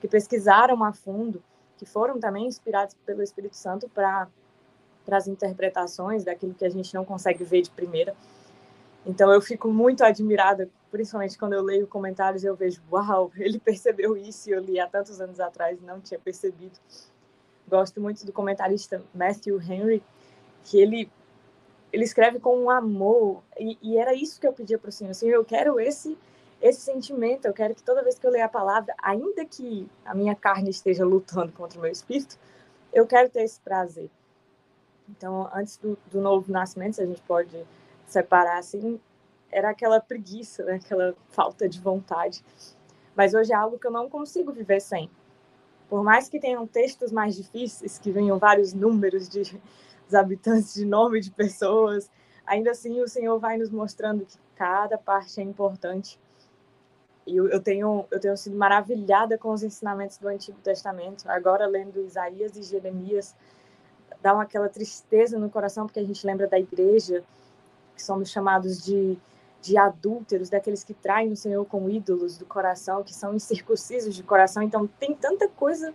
[0.00, 1.42] que pesquisaram a fundo,
[1.76, 4.28] que foram também inspirados pelo Espírito Santo para
[5.10, 8.16] as interpretações daquilo que a gente não consegue ver de primeira.
[9.06, 14.16] Então eu fico muito admirada, principalmente quando eu leio comentários eu vejo, uau, ele percebeu
[14.16, 16.78] isso eu li há tantos anos atrás e não tinha percebido
[17.68, 20.02] gosto muito do comentarista Matthew Henry,
[20.64, 21.10] que ele
[21.90, 25.14] ele escreve com um amor e, e era isso que eu pedia para o Senhor.
[25.14, 26.18] Senhor, eu quero esse
[26.60, 27.46] esse sentimento.
[27.46, 30.70] Eu quero que toda vez que eu ler a palavra, ainda que a minha carne
[30.70, 32.38] esteja lutando contra o meu espírito,
[32.92, 34.10] eu quero ter esse prazer.
[35.08, 37.64] Então, antes do, do novo nascimento, se a gente pode
[38.06, 39.00] separar assim,
[39.50, 40.74] era aquela preguiça, né?
[40.74, 42.44] aquela falta de vontade.
[43.16, 45.10] Mas hoje é algo que eu não consigo viver sem.
[45.88, 49.60] Por mais que tenham textos mais difíceis, que venham vários números de
[50.08, 52.10] dos habitantes, de nome de pessoas,
[52.46, 56.18] ainda assim o Senhor vai nos mostrando que cada parte é importante.
[57.26, 61.28] E eu, eu, tenho, eu tenho sido maravilhada com os ensinamentos do Antigo Testamento.
[61.28, 63.36] Agora, lendo Isaías e Jeremias,
[64.22, 67.22] dá uma, aquela tristeza no coração, porque a gente lembra da igreja,
[67.94, 69.18] que somos chamados de
[69.60, 74.22] de adúlteros, daqueles que traem o Senhor com ídolos do coração, que são incircuncisos de
[74.22, 74.62] coração.
[74.62, 75.92] Então, tem tanta coisa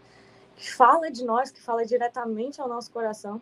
[0.55, 3.41] que fala de nós, que fala diretamente ao nosso coração.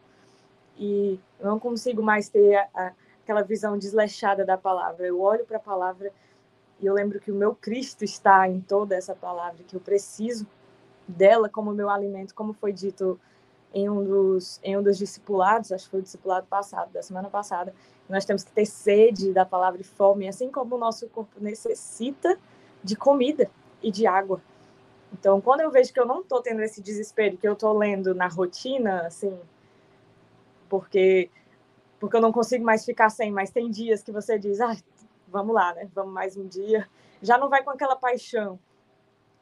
[0.77, 2.91] E eu não consigo mais ter a, a,
[3.23, 5.05] aquela visão desleixada da palavra.
[5.05, 6.11] Eu olho para a palavra
[6.79, 10.47] e eu lembro que o meu Cristo está em toda essa palavra, que eu preciso
[11.07, 13.19] dela como meu alimento, como foi dito
[13.73, 17.29] em um dos, em um dos discipulados, acho que foi o discipulado passado, da semana
[17.29, 17.73] passada,
[18.09, 22.37] nós temos que ter sede da palavra e fome, assim como o nosso corpo necessita
[22.83, 23.49] de comida
[23.81, 24.41] e de água.
[25.13, 28.13] Então, quando eu vejo que eu não estou tendo esse desespero, que eu estou lendo
[28.13, 29.37] na rotina, assim,
[30.69, 31.29] porque
[31.99, 34.75] porque eu não consigo mais ficar sem, mas tem dias que você diz, ah,
[35.27, 35.87] vamos lá, né?
[35.93, 36.89] Vamos mais um dia.
[37.21, 38.57] Já não vai com aquela paixão.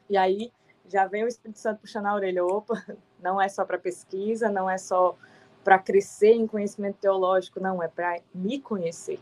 [0.09, 0.51] E aí
[0.89, 2.83] já vem o Espírito Santo puxando a orelha, opa,
[3.21, 5.15] não é só para pesquisa, não é só
[5.63, 9.19] para crescer em conhecimento teológico, não, é para me conhecer.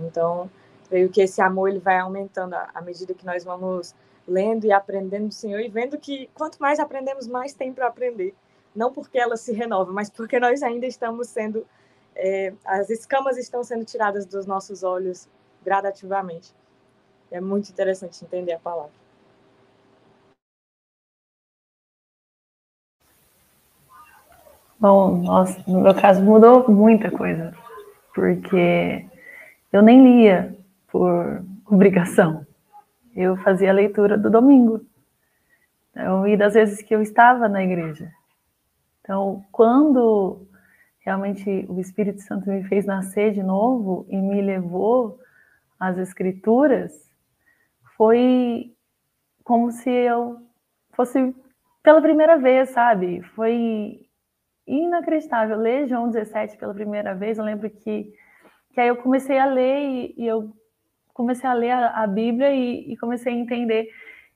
[0.00, 0.50] Então,
[0.88, 3.94] creio que esse amor ele vai aumentando à medida que nós vamos
[4.26, 8.34] lendo e aprendendo do Senhor e vendo que quanto mais aprendemos, mais tem para aprender.
[8.74, 11.66] Não porque ela se renova, mas porque nós ainda estamos sendo,
[12.14, 15.28] é, as escamas estão sendo tiradas dos nossos olhos
[15.62, 16.52] gradativamente.
[17.30, 19.03] É muito interessante entender a palavra.
[24.84, 27.54] Bom, nossa, no meu caso mudou muita coisa,
[28.14, 29.06] porque
[29.72, 30.54] eu nem lia
[30.88, 32.46] por obrigação.
[33.16, 34.84] Eu fazia a leitura do domingo.
[35.90, 38.12] Então, e das vezes que eu estava na igreja.
[39.00, 40.46] Então, quando
[40.98, 45.18] realmente o Espírito Santo me fez nascer de novo e me levou
[45.80, 47.10] às Escrituras,
[47.96, 48.70] foi
[49.42, 50.42] como se eu
[50.92, 51.34] fosse
[51.82, 53.22] pela primeira vez, sabe?
[53.34, 54.03] Foi
[54.66, 57.38] inacreditável ler João 17 pela primeira vez.
[57.38, 58.12] Eu lembro que,
[58.72, 60.52] que aí eu comecei a ler e, e eu
[61.12, 63.88] comecei a ler a, a Bíblia e, e, comecei a entender.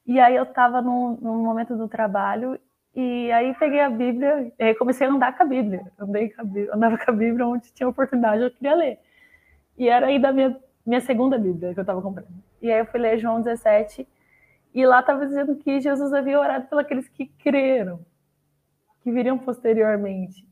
[0.07, 2.59] E aí eu estava num, num, momento do trabalho
[2.95, 5.91] e aí peguei a Bíblia e comecei a andar com a Bíblia.
[5.99, 8.99] Andei com a Bíblia, andava com a Bíblia onde tinha oportunidade eu queria ler.
[9.77, 10.57] E era aí da minha,
[10.87, 12.29] minha segunda Bíblia que eu estava comprando.
[12.63, 14.07] E aí eu fui ler João 17
[14.75, 18.01] e lá estava dizendo que Jesus havia orado pelos que creram,
[19.03, 20.47] que viriam posteriormente.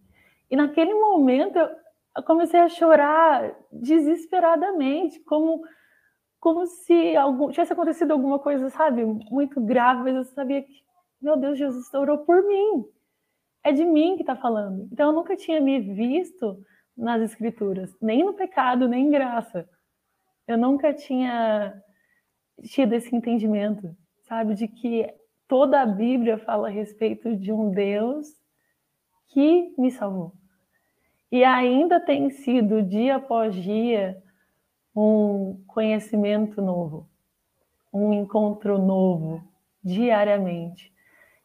[0.51, 5.63] E naquele momento eu comecei a chorar desesperadamente, como
[6.39, 10.81] como se algum, tivesse acontecido alguma coisa, sabe, muito grave, mas eu sabia que,
[11.21, 12.85] meu Deus, Jesus orou por mim.
[13.65, 14.89] É de mim que está falando.
[14.93, 16.57] Então eu nunca tinha me visto
[16.97, 19.69] nas escrituras, nem no pecado, nem em graça.
[20.47, 21.83] Eu nunca tinha
[22.63, 25.13] tido esse entendimento, sabe, de que
[25.49, 28.27] toda a Bíblia fala a respeito de um Deus
[29.29, 30.33] que me salvou.
[31.31, 34.23] E ainda tem sido dia após dia
[34.95, 37.09] um conhecimento novo,
[37.93, 39.43] um encontro novo,
[39.85, 40.93] diariamente.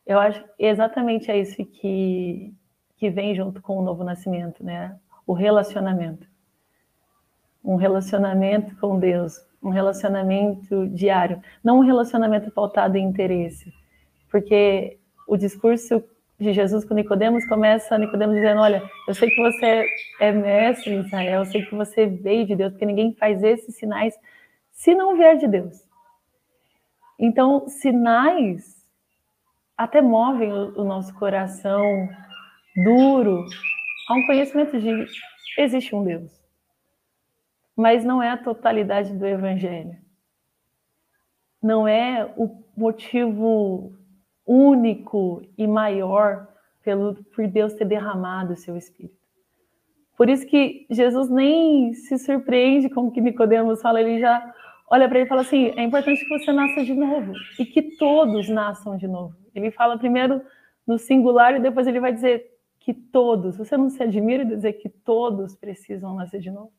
[0.05, 2.53] Eu acho exatamente é isso que,
[2.97, 4.97] que vem junto com o novo nascimento, né?
[5.27, 6.27] O relacionamento.
[7.63, 13.71] Um relacionamento com Deus, um relacionamento diário, não um relacionamento pautado em interesse.
[14.31, 16.03] Porque o discurso
[16.39, 19.85] de Jesus com Nicodemos começa Nicodemos dizendo: Olha, eu sei que você
[20.19, 23.75] é mestre em Israel, eu sei que você veio de Deus, porque ninguém faz esses
[23.75, 24.17] sinais
[24.71, 25.87] se não vier de Deus.
[27.19, 28.81] Então, sinais
[29.77, 32.09] até movem o, o nosso coração
[32.83, 33.45] duro
[34.09, 35.05] a um conhecimento de
[35.57, 36.31] existe um Deus.
[37.75, 39.95] Mas não é a totalidade do evangelho.
[41.61, 43.95] Não é o motivo
[44.45, 46.47] único e maior
[46.83, 49.21] pelo por Deus ter derramado o seu espírito.
[50.17, 54.53] Por isso que Jesus nem se surpreende com o que Nicodemos fala, ele já
[54.89, 57.81] olha para ele e fala assim: é importante que você nasça de novo e que
[57.97, 59.35] todos nasçam de novo.
[59.55, 60.41] Ele fala primeiro
[60.85, 63.57] no singular e depois ele vai dizer que todos.
[63.57, 66.71] Você não se admira de dizer que todos precisam nascer de novo?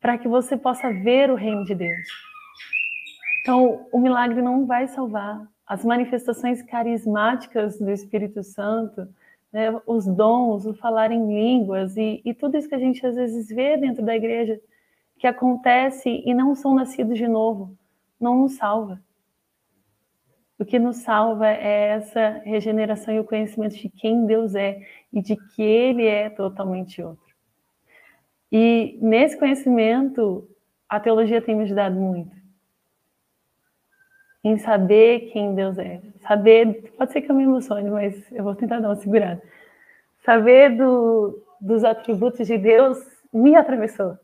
[0.00, 2.08] Para que você possa ver o reino de Deus.
[3.40, 9.08] Então, o milagre não vai salvar, as manifestações carismáticas do Espírito Santo,
[9.50, 13.14] né, os dons, o falar em línguas e, e tudo isso que a gente às
[13.14, 14.60] vezes vê dentro da igreja
[15.18, 17.74] que acontece e não são nascidos de novo,
[18.20, 19.00] não nos salva.
[20.58, 24.78] O que nos salva é essa regeneração e o conhecimento de quem Deus é
[25.10, 27.34] e de que Ele é totalmente outro.
[28.52, 30.46] E nesse conhecimento,
[30.86, 32.41] a teologia tem me ajudado muito
[34.44, 36.00] em saber quem Deus é.
[36.26, 39.42] Saber, pode ser que eu me emocione, mas eu vou tentar dar uma segurada.
[40.24, 42.98] Saber do, dos atributos de Deus
[43.32, 44.18] me atravessou.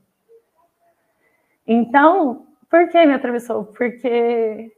[1.66, 3.64] Então, por que me atravessou?
[3.64, 4.72] Porque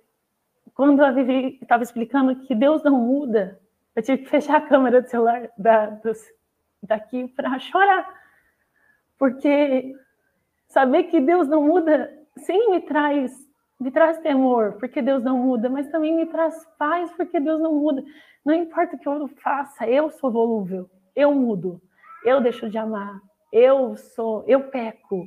[0.75, 3.59] quando a Vivi estava explicando que Deus não muda,
[3.95, 6.19] eu tive que fechar a câmera do celular da, dos,
[6.83, 8.09] daqui para chorar.
[9.19, 9.95] Porque
[10.69, 13.50] saber que Deus não muda, sim, me traz
[13.81, 17.75] me traz temor, porque Deus não muda, mas também me traz paz, porque Deus não
[17.75, 18.05] muda.
[18.45, 21.81] Não importa o que eu faça, eu sou volúvel, eu mudo,
[22.25, 23.19] eu deixo de amar,
[23.51, 25.27] eu sou, eu peco,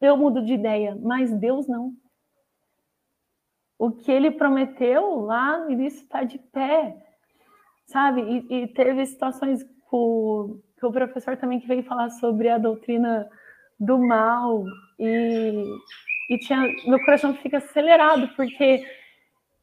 [0.00, 1.92] eu mudo de ideia, mas Deus não.
[3.78, 6.96] O que ele prometeu lá no início está de pé,
[7.86, 8.22] sabe?
[8.22, 13.28] E, e teve situações com, com o professor também que veio falar sobre a doutrina
[13.78, 14.64] do mal
[14.98, 15.64] e
[16.28, 18.84] e tinha, meu coração fica acelerado, porque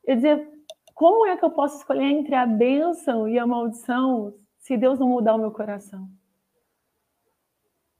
[0.06, 0.48] eu dizia,
[0.94, 5.08] como é que eu posso escolher entre a bênção e a maldição se Deus não
[5.08, 6.08] mudar o meu coração?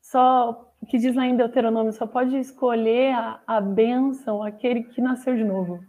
[0.02, 5.02] Só, o que diz lá em Deuteronômio, só pode escolher a, a bênção aquele que
[5.02, 5.84] nasceu de novo.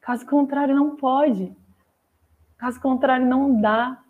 [0.00, 1.54] Caso contrário, não pode.
[2.56, 4.02] Caso contrário, não dá.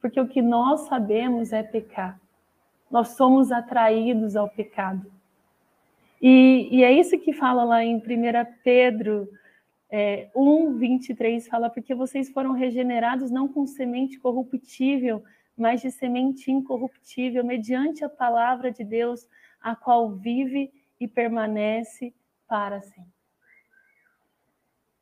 [0.00, 2.18] Porque o que nós sabemos é pecar.
[2.90, 5.19] Nós somos atraídos ao pecado.
[6.20, 8.00] E, e é isso que fala lá em 1
[8.62, 9.28] Pedro
[9.90, 15.24] é, 1, 23, fala, porque vocês foram regenerados não com semente corruptível,
[15.56, 19.28] mas de semente incorruptível, mediante a palavra de Deus,
[19.60, 22.14] a qual vive e permanece
[22.46, 23.12] para sempre.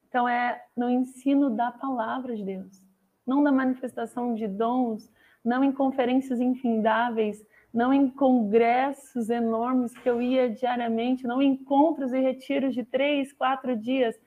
[0.08, 2.82] Então, é no ensino da palavra de Deus,
[3.26, 5.12] não na manifestação de dons,
[5.44, 12.12] não em conferências infindáveis, não em congressos enormes que eu ia diariamente, não em encontros
[12.12, 14.18] e retiros de três, quatro dias,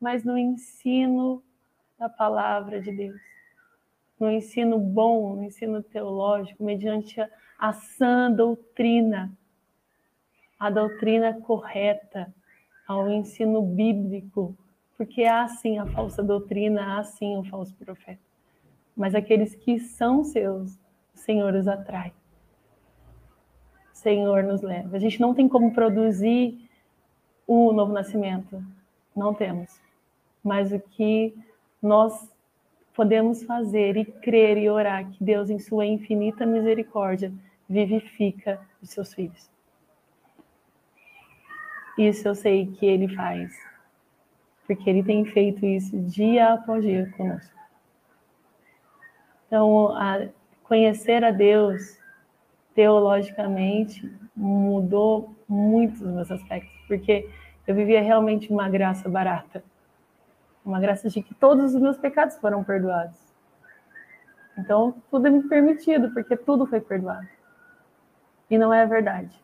[0.00, 1.42] mas no ensino
[1.98, 3.20] da palavra de Deus,
[4.18, 7.28] no ensino bom, no ensino teológico, mediante a,
[7.58, 9.32] a sã doutrina,
[10.58, 12.32] a doutrina correta,
[12.86, 14.56] ao ensino bíblico,
[14.96, 18.20] porque há sim a falsa doutrina, há sim o falso profeta.
[18.96, 20.74] Mas aqueles que são seus,
[21.14, 22.12] o Senhor os atrai.
[24.00, 24.96] Senhor nos leva.
[24.96, 26.58] A gente não tem como produzir
[27.46, 28.62] o novo nascimento.
[29.14, 29.80] Não temos.
[30.42, 31.34] Mas o que
[31.82, 32.28] nós
[32.94, 37.32] podemos fazer e crer e orar que Deus, em sua infinita misericórdia,
[37.68, 39.48] vivifica os seus filhos.
[41.96, 43.70] Isso eu sei que Ele faz
[44.70, 47.52] porque ele tem feito isso dia após dia conosco.
[49.48, 50.28] Então, a
[50.62, 51.98] conhecer a Deus
[52.74, 57.28] teologicamente mudou muito os meus aspectos, porque
[57.66, 59.62] eu vivia realmente uma graça barata,
[60.64, 63.18] uma graça de que todos os meus pecados foram perdoados.
[64.58, 67.28] Então, tudo é me permitido, porque tudo foi perdoado.
[68.50, 69.34] E não é verdade.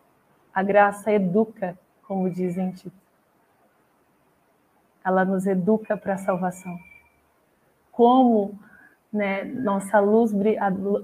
[0.52, 3.06] A graça educa, como dizem Tito
[5.06, 6.76] ela nos educa para a salvação.
[7.92, 8.58] Como
[9.16, 10.32] né, nossa luz,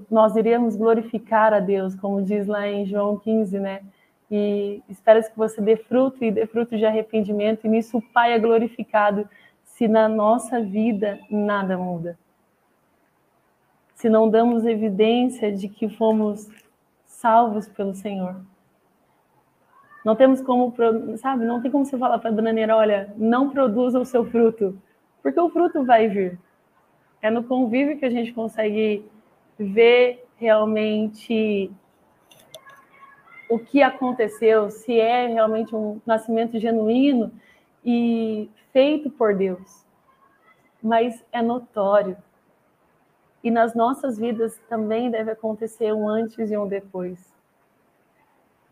[0.09, 3.81] nós iremos glorificar a Deus, como diz lá em João 15, né?
[4.29, 8.33] E espero que você dê fruto e dê fruto de arrependimento, e nisso o Pai
[8.33, 9.27] é glorificado,
[9.63, 12.17] se na nossa vida nada muda.
[13.95, 16.49] Se não damos evidência de que fomos
[17.05, 18.35] salvos pelo Senhor.
[20.03, 20.73] Não temos como,
[21.17, 24.77] sabe, não tem como você falar para a bananeira, olha, não produza o seu fruto,
[25.21, 26.37] porque o fruto vai vir.
[27.23, 29.09] É no convívio que a gente consegue
[29.57, 31.71] ver realmente
[33.49, 37.31] o que aconteceu, se é realmente um nascimento genuíno
[37.83, 39.85] e feito por Deus.
[40.83, 42.17] Mas é notório.
[43.41, 47.33] E nas nossas vidas também deve acontecer um antes e um depois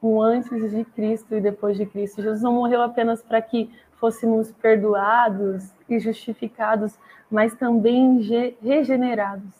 [0.01, 2.21] um antes de Cristo e depois de Cristo.
[2.21, 3.69] Jesus não morreu apenas para que
[4.01, 6.97] fôssemos perdoados e justificados,
[7.29, 8.19] mas também
[8.59, 9.53] regenerados,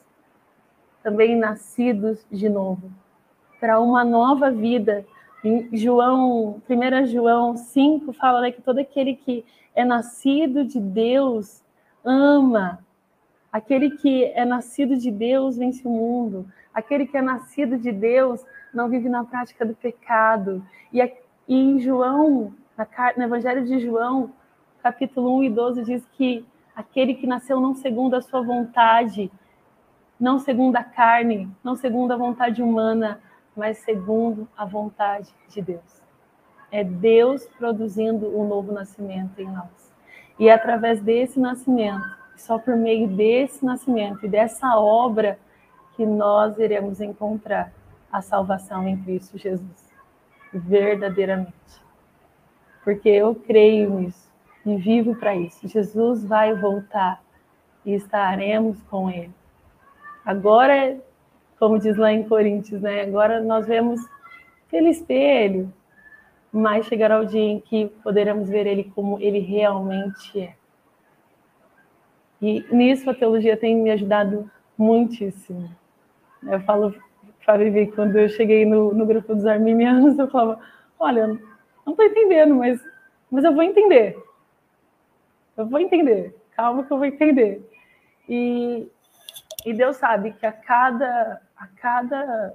[1.04, 2.92] também nascidos de novo,
[3.60, 5.06] para uma nova vida.
[5.44, 11.64] Em João, 1 João 5 fala né, que todo aquele que é nascido de Deus
[12.04, 12.80] ama.
[13.52, 16.48] Aquele que é nascido de Deus vence o mundo.
[16.74, 20.66] Aquele que é nascido de Deus não vive na prática do pecado.
[20.92, 21.02] E,
[21.48, 22.54] em João,
[23.18, 24.32] no Evangelho de João,
[24.82, 29.32] capítulo 1 e 12, diz que aquele que nasceu não segundo a sua vontade,
[30.20, 33.20] não segundo a carne, não segundo a vontade humana,
[33.56, 36.02] mas segundo a vontade de Deus.
[36.72, 39.94] É Deus produzindo o um novo nascimento em nós.
[40.40, 42.06] E é através desse nascimento,
[42.38, 45.38] só por meio desse nascimento e dessa obra,
[45.96, 47.72] que nós iremos encontrar
[48.12, 49.92] a salvação em Cristo Jesus,
[50.52, 51.82] verdadeiramente.
[52.92, 54.30] Porque eu creio nisso
[54.66, 55.66] e vivo para isso.
[55.66, 57.24] Jesus vai voltar
[57.86, 59.32] e estaremos com Ele.
[60.26, 61.00] Agora,
[61.58, 63.04] como diz lá em Coríntios, né?
[63.04, 64.02] Agora nós vemos
[64.70, 65.74] pelo espelho,
[66.52, 70.54] mas chegará o dia em que poderemos ver Ele como Ele realmente é.
[72.42, 75.74] E nisso a teologia tem me ajudado muitíssimo.
[76.44, 76.94] Eu falo
[77.58, 77.94] viver.
[77.96, 80.60] Quando eu cheguei no, no grupo dos arminianos, eu falava:
[81.00, 81.40] Olha,
[81.86, 82.82] não estou entendendo, mas,
[83.30, 84.18] mas eu vou entender.
[85.58, 86.36] Eu vou entender.
[86.56, 87.68] Calma que eu vou entender.
[88.28, 88.88] E,
[89.66, 92.54] e Deus sabe que a cada, a cada,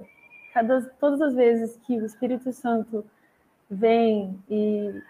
[0.53, 3.05] cada, todas as vezes que o Espírito Santo
[3.69, 5.01] vem e,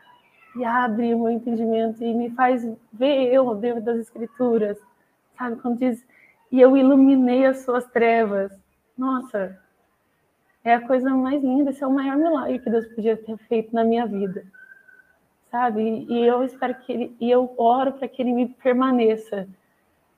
[0.56, 4.78] e abre o meu entendimento e me faz ver eu dentro das Escrituras,
[5.38, 5.56] sabe?
[5.58, 6.06] Quando diz,
[6.52, 8.52] e eu iluminei as suas trevas.
[8.98, 9.60] Nossa,
[10.68, 13.74] é a coisa mais linda, esse é o maior milagre que Deus podia ter feito
[13.74, 14.46] na minha vida.
[15.50, 16.06] Sabe?
[16.10, 19.48] E eu espero que ele, e eu oro para que ele me permaneça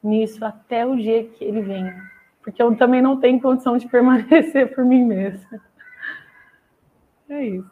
[0.03, 2.01] nisso até o dia que ele venha.
[2.41, 5.61] Porque eu também não tenho condição de permanecer por mim mesma.
[7.29, 7.71] É isso.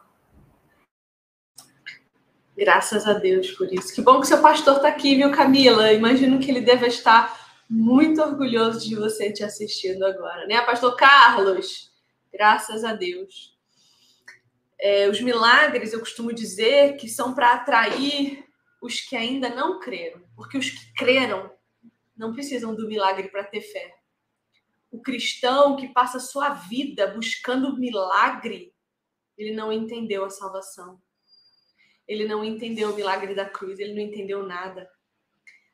[2.56, 3.94] Graças a Deus por isso.
[3.94, 5.92] Que bom que seu pastor está aqui, viu, Camila?
[5.94, 7.36] Imagino que ele deve estar
[7.70, 10.62] muito orgulhoso de você te assistindo agora, né?
[10.62, 11.92] Pastor Carlos,
[12.32, 13.58] graças a Deus.
[14.80, 18.46] É, os milagres, eu costumo dizer que são para atrair
[18.82, 21.52] os que ainda não creram, porque os que creram
[22.16, 23.96] não precisam do milagre para ter fé.
[24.92, 28.74] O cristão que passa sua vida buscando milagre,
[29.38, 31.02] ele não entendeu a salvação.
[32.08, 34.90] Ele não entendeu o milagre da cruz, ele não entendeu nada.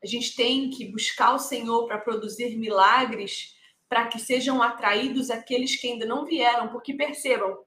[0.04, 3.53] A gente tem que buscar o Senhor para produzir milagres
[3.94, 7.64] para que sejam atraídos aqueles que ainda não vieram, porque percebam,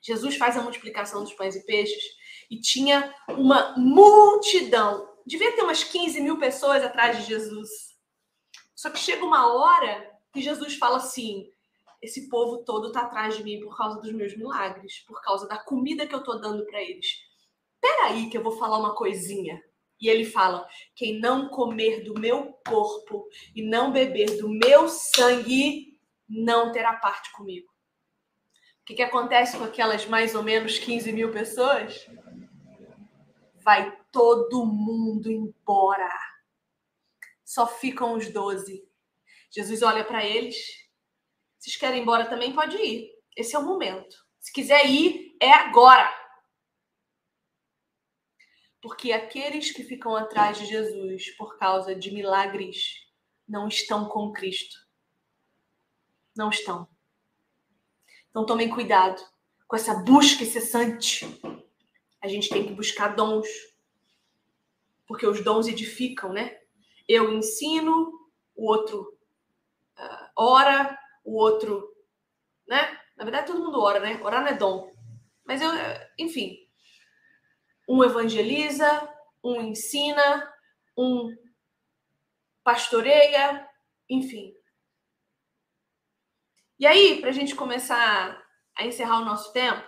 [0.00, 2.02] Jesus faz a multiplicação dos pães e peixes
[2.50, 5.06] e tinha uma multidão.
[5.26, 7.68] Devia ter umas 15 mil pessoas atrás de Jesus.
[8.74, 11.52] Só que chega uma hora que Jesus fala assim:
[12.00, 15.58] esse povo todo está atrás de mim por causa dos meus milagres, por causa da
[15.58, 17.18] comida que eu estou dando para eles.
[17.82, 19.62] Peraí, que eu vou falar uma coisinha.
[20.00, 25.98] E ele fala: quem não comer do meu corpo e não beber do meu sangue,
[26.28, 27.72] não terá parte comigo.
[28.80, 32.06] O que, que acontece com aquelas mais ou menos 15 mil pessoas?
[33.62, 36.10] Vai todo mundo embora.
[37.42, 38.86] Só ficam os 12.
[39.50, 40.56] Jesus olha para eles.
[41.58, 42.52] Vocês querem ir embora também?
[42.52, 43.10] Pode ir.
[43.34, 44.16] Esse é o momento.
[44.38, 46.23] Se quiser ir, é agora.
[48.84, 53.08] Porque aqueles que ficam atrás de Jesus por causa de milagres
[53.48, 54.76] não estão com Cristo.
[56.36, 56.86] Não estão.
[58.28, 59.22] Então tomem cuidado
[59.66, 61.24] com essa busca incessante.
[62.20, 63.48] A gente tem que buscar dons.
[65.06, 66.54] Porque os dons edificam, né?
[67.08, 68.12] Eu ensino,
[68.54, 69.18] o outro
[69.98, 71.90] uh, ora, o outro,
[72.68, 73.00] né?
[73.16, 74.20] Na verdade, todo mundo ora, né?
[74.22, 74.92] Orar não é dom.
[75.42, 75.70] Mas eu,
[76.18, 76.63] enfim,
[77.88, 79.08] um evangeliza,
[79.42, 80.52] um ensina,
[80.96, 81.34] um
[82.62, 83.68] pastoreia,
[84.08, 84.54] enfim.
[86.78, 88.42] E aí, para a gente começar
[88.76, 89.86] a encerrar o nosso tempo,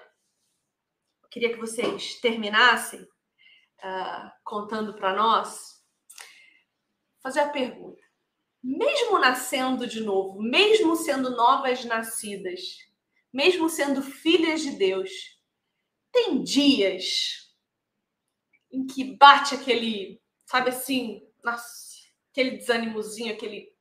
[1.22, 5.82] eu queria que vocês terminassem uh, contando para nós,
[7.22, 8.00] fazer a pergunta.
[8.62, 12.60] Mesmo nascendo de novo, mesmo sendo novas nascidas,
[13.32, 15.10] mesmo sendo filhas de Deus,
[16.12, 17.45] tem dias
[18.76, 21.96] em que bate aquele, sabe assim, nossa,
[22.30, 23.72] aquele desânimozinho, aquele.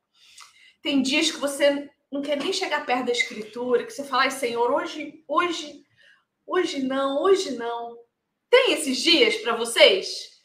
[0.82, 4.32] Tem dias que você não quer nem chegar perto da escritura, que você fala, ai,
[4.32, 5.84] Senhor, hoje, hoje,
[6.48, 7.98] hoje não, hoje não.
[8.50, 10.40] Tem esses dias para vocês?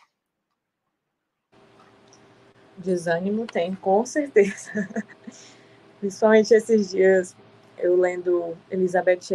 [2.77, 4.73] Desânimo tem, com certeza.
[6.01, 7.37] Principalmente esses dias,
[7.79, 9.29] eu lendo Elizabeth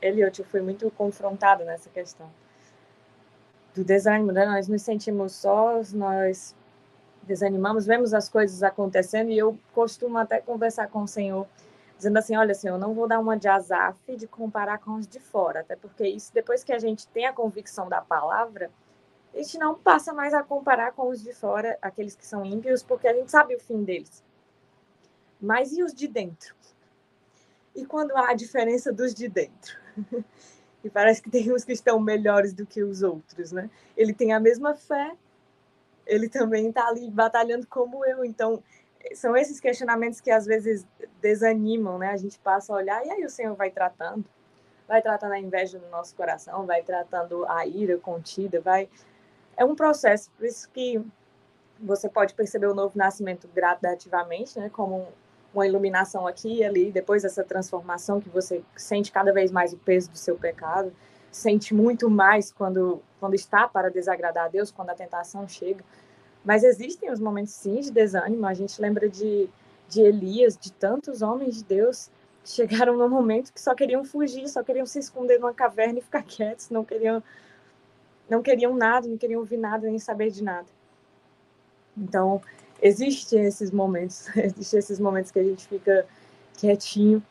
[0.00, 2.32] Elliot, eu fui muito confrontada nessa questão
[3.74, 4.46] do desânimo, né?
[4.46, 6.54] Nós nos sentimos sós, nós
[7.22, 11.46] desanimamos, vemos as coisas acontecendo e eu costumo até conversar com o Senhor,
[11.96, 15.20] dizendo assim, olha, Senhor, não vou dar uma de azaf de comparar com os de
[15.20, 18.70] fora, até porque isso, depois que a gente tem a convicção da palavra,
[19.32, 22.82] a gente não passa mais a comparar com os de fora, aqueles que são ímpios,
[22.82, 24.22] porque a gente sabe o fim deles.
[25.40, 26.54] Mas e os de dentro?
[27.74, 29.78] E quando há a diferença dos de dentro?
[30.84, 33.70] E parece que tem uns que estão melhores do que os outros, né?
[33.96, 35.12] Ele tem a mesma fé,
[36.06, 38.24] ele também está ali batalhando como eu.
[38.24, 38.62] Então,
[39.14, 40.86] são esses questionamentos que às vezes
[41.20, 42.10] desanimam, né?
[42.10, 44.24] A gente passa a olhar e aí o Senhor vai tratando.
[44.88, 48.88] Vai tratando a inveja no nosso coração, vai tratando a ira contida, vai.
[49.56, 51.02] É um processo, por isso que
[51.80, 54.68] você pode perceber o novo nascimento gradativamente, né?
[54.70, 55.08] Como
[55.54, 59.76] uma iluminação aqui e ali, depois dessa transformação que você sente cada vez mais o
[59.76, 60.92] peso do seu pecado,
[61.30, 65.84] sente muito mais quando, quando está para desagradar a Deus, quando a tentação chega.
[66.44, 68.46] Mas existem os momentos, sim, de desânimo.
[68.46, 69.48] A gente lembra de,
[69.88, 72.10] de Elias, de tantos homens de Deus
[72.42, 76.02] que chegaram num momento que só queriam fugir, só queriam se esconder numa caverna e
[76.02, 77.22] ficar quietos, não queriam,
[78.28, 80.66] não queriam nada, não queriam ouvir nada, nem saber de nada.
[81.96, 82.42] Então,
[82.82, 86.06] existem esses momentos, existem esses momentos que a gente fica
[86.58, 87.24] quietinho,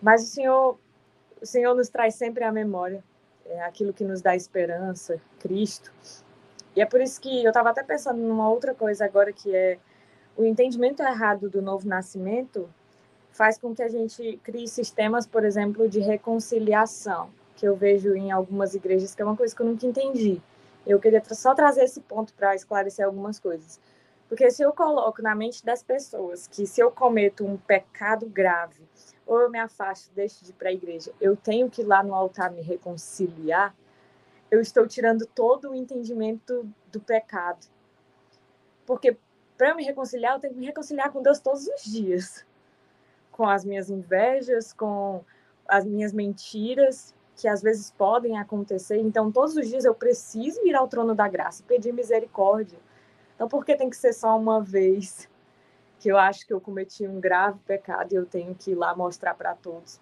[0.00, 0.78] mas o Senhor,
[1.42, 3.02] o Senhor nos traz sempre à memória
[3.48, 5.90] é aquilo que nos dá esperança, Cristo.
[6.76, 9.78] E é por isso que eu estava até pensando numa outra coisa agora que é
[10.36, 12.68] o entendimento errado do novo nascimento
[13.30, 18.30] faz com que a gente crie sistemas, por exemplo, de reconciliação, que eu vejo em
[18.30, 20.40] algumas igrejas, que é uma coisa que eu nunca entendi.
[20.86, 23.80] Eu queria só trazer esse ponto para esclarecer algumas coisas.
[24.28, 28.82] Porque se eu coloco na mente das pessoas que se eu cometo um pecado grave,
[29.26, 32.02] ou eu me afasto, deixo de ir para a igreja, eu tenho que ir lá
[32.02, 33.74] no altar me reconciliar,
[34.50, 37.66] eu estou tirando todo o entendimento do pecado.
[38.86, 39.16] Porque
[39.56, 42.46] para me reconciliar, eu tenho que me reconciliar com Deus todos os dias.
[43.32, 45.24] Com as minhas invejas, com
[45.66, 48.98] as minhas mentiras, que às vezes podem acontecer.
[48.98, 52.78] Então, todos os dias eu preciso ir ao trono da graça, pedir misericórdia.
[53.38, 55.28] Então, por que tem que ser só uma vez
[56.00, 58.96] que eu acho que eu cometi um grave pecado e eu tenho que ir lá
[58.96, 60.00] mostrar para todos?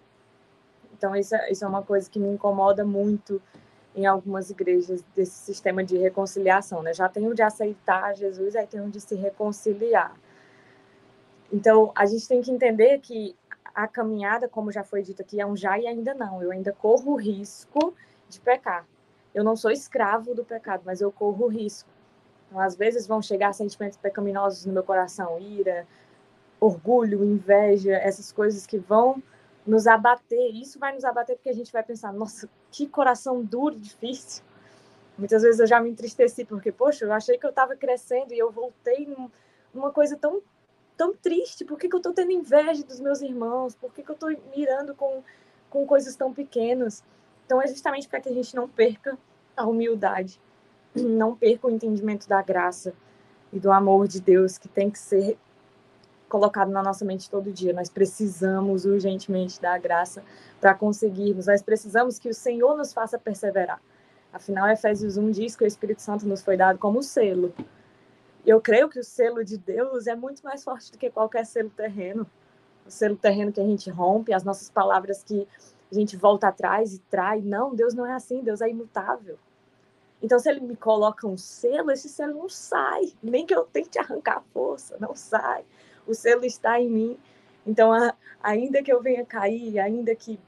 [0.91, 3.39] Então, isso é, isso é uma coisa que me incomoda muito
[3.95, 6.95] em algumas igrejas desse sistema de reconciliação, né?
[6.95, 10.15] Já tem o de aceitar Jesus, aí tem o de se reconciliar.
[11.53, 13.35] Então, a gente tem que entender que
[13.71, 16.41] a caminhada, como já foi dito aqui, é um já e ainda não.
[16.41, 17.93] Eu ainda corro o risco
[18.27, 18.87] de pecar.
[19.31, 21.96] Eu não sou escravo do pecado, mas eu corro o risco.
[22.47, 25.85] Então, às vezes vão chegar sentimentos pecaminosos no meu coração, ira,
[26.59, 29.21] orgulho, inveja, essas coisas que vão
[29.65, 30.55] nos abater.
[30.55, 34.43] Isso vai nos abater porque a gente vai pensar, nossa, que coração duro difícil.
[35.17, 38.39] Muitas vezes eu já me entristeci porque, poxa, eu achei que eu estava crescendo e
[38.39, 39.13] eu voltei
[39.73, 40.41] numa coisa tão,
[40.95, 41.65] tão triste.
[41.65, 43.75] Por que, que eu estou tendo inveja dos meus irmãos?
[43.75, 45.23] Por que, que eu estou mirando com,
[45.69, 47.03] com coisas tão pequenas?
[47.45, 49.17] Então é justamente para que a gente não perca
[49.55, 50.39] a humildade,
[51.03, 52.93] não perca o entendimento da graça
[53.51, 55.37] e do amor de Deus que tem que ser
[56.27, 57.73] colocado na nossa mente todo dia.
[57.73, 60.23] Nós precisamos urgentemente da graça
[60.59, 61.47] para conseguirmos.
[61.47, 63.81] Nós precisamos que o Senhor nos faça perseverar.
[64.31, 67.53] Afinal, Efésios 1 diz que o Espírito Santo nos foi dado como selo.
[68.45, 71.69] Eu creio que o selo de Deus é muito mais forte do que qualquer selo
[71.69, 72.25] terreno.
[72.85, 75.47] O selo terreno que a gente rompe, as nossas palavras que
[75.91, 77.41] a gente volta atrás e trai.
[77.41, 79.37] Não, Deus não é assim, Deus é imutável.
[80.21, 83.99] Então, se ele me coloca um selo, esse selo não sai, nem que eu tente
[83.99, 85.63] arrancar a força, não sai
[86.07, 87.17] o selo está em mim.
[87.65, 90.39] Então, a, ainda que eu venha cair, ainda que.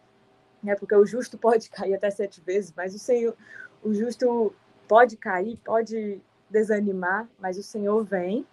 [0.64, 3.36] Né, porque o justo pode cair até sete vezes, mas o Senhor,
[3.84, 4.54] o justo
[4.88, 8.46] pode cair, pode desanimar, mas o Senhor vem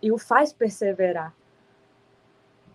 [0.00, 1.32] e o faz perseverar.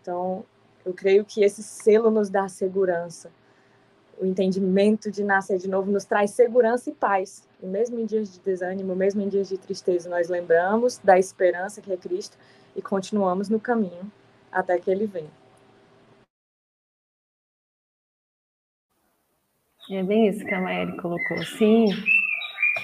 [0.02, 0.46] Então,
[0.86, 3.30] eu creio que esse selo nos dá segurança.
[4.18, 7.46] O entendimento de nascer de novo nos traz segurança e paz.
[7.62, 11.82] E mesmo em dias de desânimo, mesmo em dias de tristeza, nós lembramos da esperança
[11.82, 12.38] que é Cristo
[12.76, 14.12] e continuamos no caminho
[14.52, 15.32] até que ele venha.
[19.90, 21.38] É bem isso que a Maeri colocou.
[21.58, 21.86] Sim,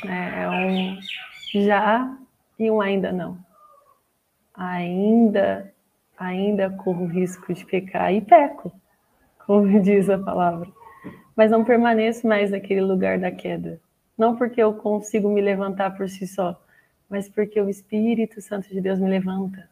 [0.06, 1.00] né, é um
[1.62, 2.18] já
[2.58, 3.38] e um ainda não.
[4.56, 5.74] Ainda,
[6.18, 8.72] ainda corro risco de pecar e peco,
[9.46, 10.72] como diz a palavra.
[11.36, 13.82] Mas não permaneço mais naquele lugar da queda.
[14.18, 16.62] Não porque eu consigo me levantar por si só,
[17.10, 19.72] mas porque o Espírito Santo de Deus me levanta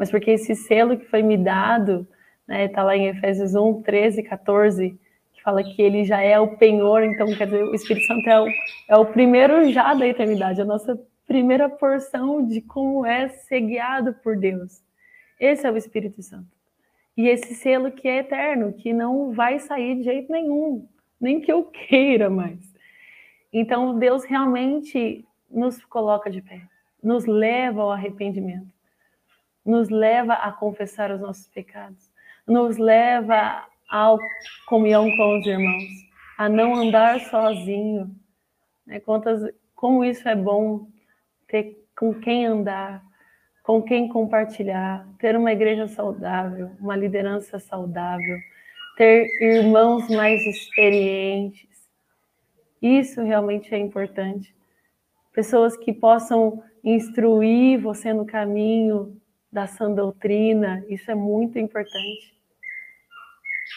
[0.00, 2.08] mas porque esse selo que foi me dado,
[2.48, 4.98] né, tá lá em Efésios 1, 13, 14,
[5.30, 8.40] que fala que ele já é o penhor, então quer dizer, o Espírito Santo é
[8.40, 8.46] o,
[8.88, 14.14] é o primeiro já da eternidade, a nossa primeira porção de como é ser guiado
[14.22, 14.82] por Deus.
[15.38, 16.48] Esse é o Espírito Santo.
[17.14, 20.88] E esse selo que é eterno, que não vai sair de jeito nenhum,
[21.20, 22.69] nem que eu queira mais.
[23.52, 26.62] Então, Deus realmente nos coloca de pé,
[27.02, 28.80] nos leva ao arrependimento
[29.64, 32.10] nos leva a confessar os nossos pecados,
[32.46, 34.16] nos leva à
[34.66, 35.88] comunhão com os irmãos,
[36.38, 38.14] a não andar sozinho.
[38.86, 39.00] Né?
[39.00, 40.88] Quantas, como isso é bom
[41.46, 43.02] ter com quem andar,
[43.62, 48.38] com quem compartilhar, ter uma igreja saudável, uma liderança saudável,
[48.96, 51.69] ter irmãos mais experientes.
[52.80, 54.54] Isso realmente é importante.
[55.32, 59.20] Pessoas que possam instruir você no caminho
[59.52, 62.34] da sã doutrina, isso é muito importante.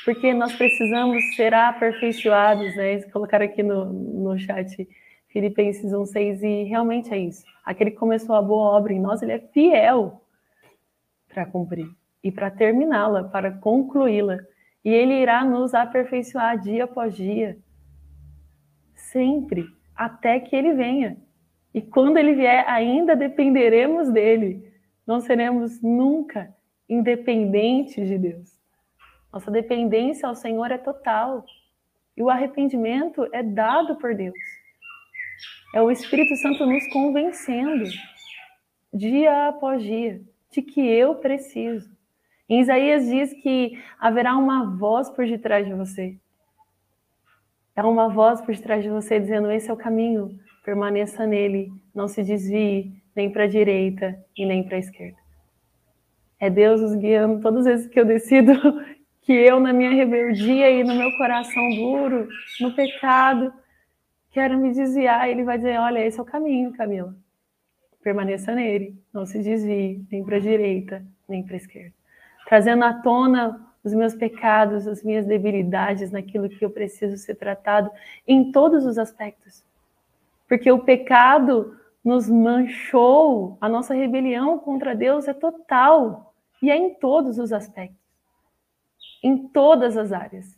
[0.06, 3.02] Porque nós precisamos ser aperfeiçoados, né?
[3.04, 4.88] Colocaram aqui no, no chat
[5.30, 7.44] Filipenses 1,6, e realmente é isso.
[7.66, 10.22] Aquele que começou a boa obra em nós, ele é fiel
[11.28, 11.90] para cumprir
[12.24, 14.38] e para terminá-la, para concluí-la.
[14.86, 17.58] E ele irá nos aperfeiçoar dia após dia,
[19.14, 19.66] sempre,
[19.96, 21.16] até que ele venha.
[21.74, 24.74] E quando ele vier, ainda dependeremos dele
[25.06, 26.56] não seremos nunca
[26.88, 28.58] independentes de Deus.
[29.32, 31.46] Nossa dependência ao Senhor é total.
[32.16, 34.38] E o arrependimento é dado por Deus.
[35.76, 37.86] É o Espírito Santo nos convencendo,
[38.94, 40.22] dia após dia,
[40.52, 41.92] de que eu preciso.
[42.48, 46.16] Em Isaías diz que haverá uma voz por detrás de você.
[47.76, 52.08] É uma voz por detrás de você dizendo: esse é o caminho, permaneça nele, não
[52.08, 55.18] se desvie, nem para a direita e nem para a esquerda.
[56.40, 58.54] É Deus nos guiando todas as vezes que eu decido
[59.22, 62.28] que eu, na minha rebeldia e no meu coração duro,
[62.60, 63.54] no pecado,
[64.30, 65.30] quero me desviar.
[65.30, 67.16] Ele vai dizer: olha, esse é o caminho, Camila.
[68.04, 71.94] Permaneça nele, não se desvie, nem para a direita, nem para a esquerda.
[72.46, 77.92] Trazendo à tona os meus pecados, as minhas debilidades, naquilo que eu preciso ser tratado
[78.26, 79.64] em todos os aspectos.
[80.48, 86.94] Porque o pecado nos manchou, a nossa rebelião contra Deus é total e é em
[86.96, 88.00] todos os aspectos,
[89.22, 90.58] em todas as áreas.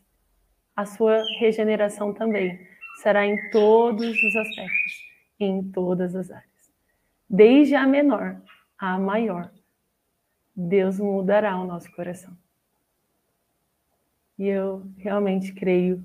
[0.76, 2.60] A sua regeneração também
[3.02, 4.93] será em todos os aspectos,
[5.39, 6.73] em todas as áreas,
[7.30, 8.41] desde a menor
[8.77, 9.52] à maior.
[10.56, 12.35] Deus mudará o nosso coração.
[14.38, 16.03] E eu realmente creio,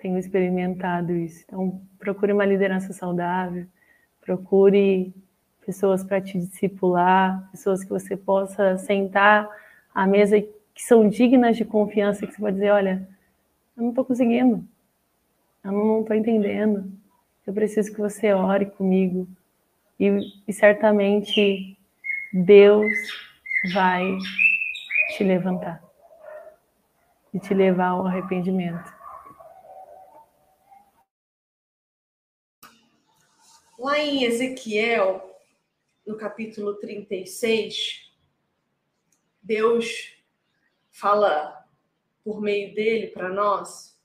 [0.00, 1.44] tenho experimentado isso.
[1.46, 3.66] Então, procure uma liderança saudável,
[4.20, 5.14] procure
[5.64, 9.48] pessoas para te discipular, pessoas que você possa sentar
[9.94, 13.08] à mesa que são dignas de confiança, que você vai dizer, olha,
[13.76, 14.64] eu não estou conseguindo,
[15.64, 16.90] eu não estou entendendo,
[17.46, 19.28] eu preciso que você ore comigo.
[19.98, 21.76] E, e certamente
[22.32, 22.92] Deus
[23.72, 24.04] vai
[25.16, 25.87] te levantar
[27.38, 28.92] e te levar ao arrependimento.
[33.78, 35.40] Lá em Ezequiel,
[36.04, 38.12] no capítulo 36,
[39.40, 40.16] Deus
[40.90, 41.64] fala
[42.24, 43.96] por meio dele para nós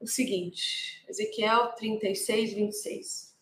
[0.00, 3.38] o seguinte, Ezequiel 36, 26.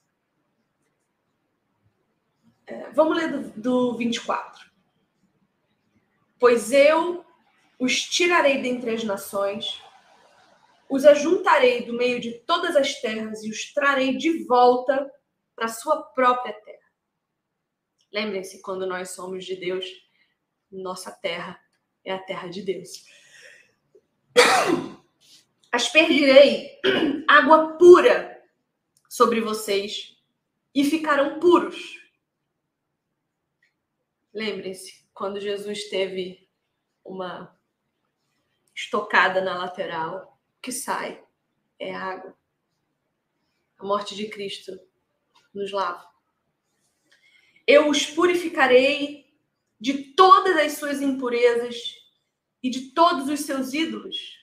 [2.67, 4.71] É, vamos ler do, do 24.
[6.39, 7.22] Pois eu
[7.83, 9.83] os tirarei dentre as nações,
[10.89, 15.13] os ajuntarei do meio de todas as terras e os trarei de volta
[15.57, 16.93] para sua própria terra.
[18.13, 19.85] Lembrem-se, quando nós somos de Deus,
[20.71, 21.61] nossa terra
[22.05, 23.05] é a terra de Deus.
[25.73, 26.79] Aspergirei
[27.27, 28.41] água pura
[29.09, 30.17] sobre vocês
[30.73, 31.99] e ficarão puros.
[34.33, 36.49] Lembrem-se, quando Jesus teve
[37.05, 37.61] uma
[38.75, 41.23] estocada na lateral, o que sai
[41.79, 42.37] é água.
[43.79, 44.79] A morte de Cristo
[45.53, 46.09] nos lava.
[47.67, 49.33] Eu os purificarei
[49.81, 51.97] de todas as suas impurezas
[52.63, 54.39] e de todos os seus ídolos.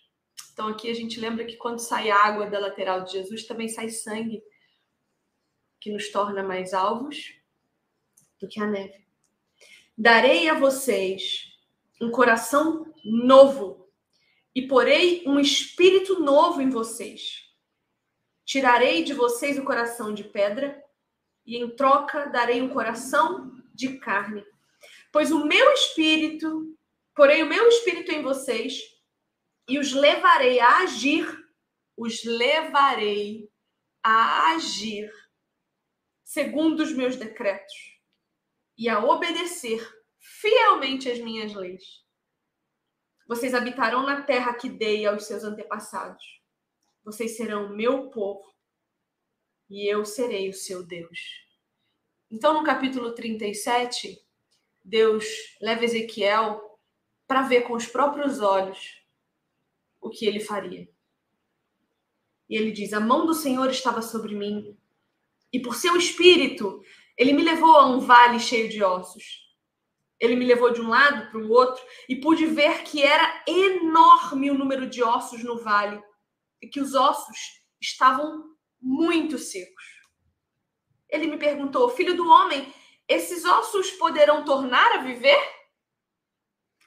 [0.52, 3.90] Então aqui a gente lembra que quando sai água da lateral de Jesus, também sai
[3.90, 4.44] sangue,
[5.80, 7.34] que nos torna mais alvos
[8.40, 9.06] do que a neve.
[9.98, 11.58] Darei a vocês
[12.02, 13.79] um coração novo
[14.56, 17.46] e porei um espírito novo em vocês.
[18.46, 20.84] Tirarei de vocês o coração de pedra
[21.46, 24.44] e em troca darei um coração de carne.
[25.12, 26.78] Pois o meu espírito,
[27.16, 28.82] porei o meu espírito em vocês
[29.68, 31.28] e os levarei a agir,
[31.96, 33.50] os levarei
[34.04, 35.12] a agir
[36.24, 38.00] segundo os meus decretos
[38.78, 39.82] e a obedecer
[40.20, 42.04] fielmente as minhas leis.
[43.30, 46.42] Vocês habitarão na terra que dei aos seus antepassados.
[47.04, 48.52] Vocês serão meu povo
[49.70, 51.20] e eu serei o seu Deus.
[52.32, 54.20] Então, no capítulo 37,
[54.84, 55.28] Deus
[55.62, 56.60] leva Ezequiel
[57.28, 59.00] para ver com os próprios olhos
[60.02, 60.90] o que ele faria.
[62.50, 64.76] E ele diz: A mão do Senhor estava sobre mim,
[65.54, 66.84] e por seu espírito
[67.16, 69.49] ele me levou a um vale cheio de ossos.
[70.20, 74.52] Ele me levou de um lado para o outro e pude ver que era enorme
[74.52, 76.02] o número de ossos no vale
[76.62, 77.38] e que os ossos
[77.80, 78.44] estavam
[78.82, 79.84] muito secos.
[81.10, 82.74] Ele me perguntou: Filho do homem,
[83.08, 85.40] esses ossos poderão tornar a viver?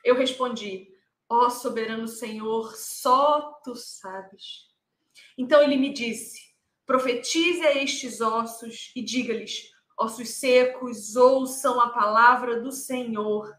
[0.04, 0.88] Eu respondi:
[1.28, 4.68] Ó oh, soberano Senhor, só tu sabes.
[5.38, 6.38] Então ele me disse:
[6.84, 9.71] Profetize a estes ossos e diga-lhes:
[10.02, 13.56] Ossos secos, ouçam a palavra do Senhor.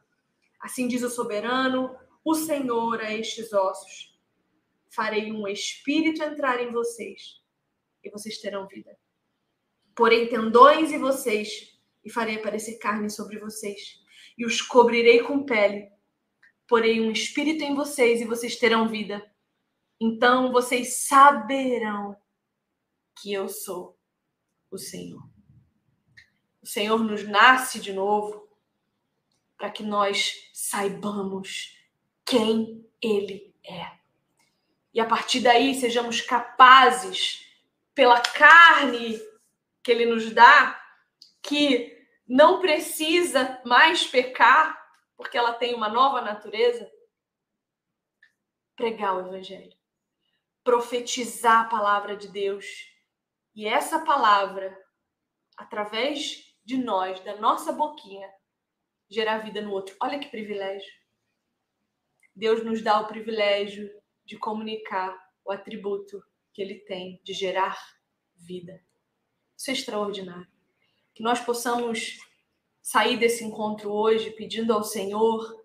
[0.59, 4.19] Assim diz o soberano, o Senhor a estes ossos.
[4.89, 7.41] Farei um espírito entrar em vocês
[8.03, 8.93] e vocês terão vida.
[9.95, 14.03] Porém, tendões em vocês e farei aparecer carne sobre vocês
[14.37, 15.89] e os cobrirei com pele.
[16.67, 19.25] Porei um espírito em vocês e vocês terão vida.
[19.97, 22.17] Então vocês saberão
[23.21, 23.97] que eu sou
[24.69, 25.32] o Senhor.
[26.63, 28.49] O Senhor nos nasce de novo
[29.57, 31.77] para que nós saibamos
[32.25, 33.91] quem Ele é.
[34.93, 37.45] E a partir daí sejamos capazes,
[37.93, 39.21] pela carne
[39.83, 40.81] que Ele nos dá,
[41.41, 44.81] que não precisa mais pecar,
[45.17, 46.89] porque ela tem uma nova natureza,
[48.73, 49.77] pregar o Evangelho,
[50.63, 52.89] profetizar a palavra de Deus
[53.53, 54.75] E essa palavra,
[55.57, 58.29] através de nós, da nossa boquinha,
[59.09, 59.95] gerar vida no outro.
[60.01, 60.91] Olha que privilégio.
[62.35, 63.89] Deus nos dá o privilégio
[64.25, 65.15] de comunicar
[65.45, 66.23] o atributo
[66.53, 67.77] que ele tem de gerar
[68.35, 68.83] vida.
[69.57, 70.47] Isso é extraordinário.
[71.13, 72.17] Que nós possamos
[72.81, 75.63] sair desse encontro hoje pedindo ao Senhor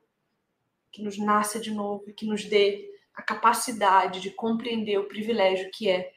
[0.91, 5.89] que nos nasça de novo que nos dê a capacidade de compreender o privilégio que
[5.89, 6.12] é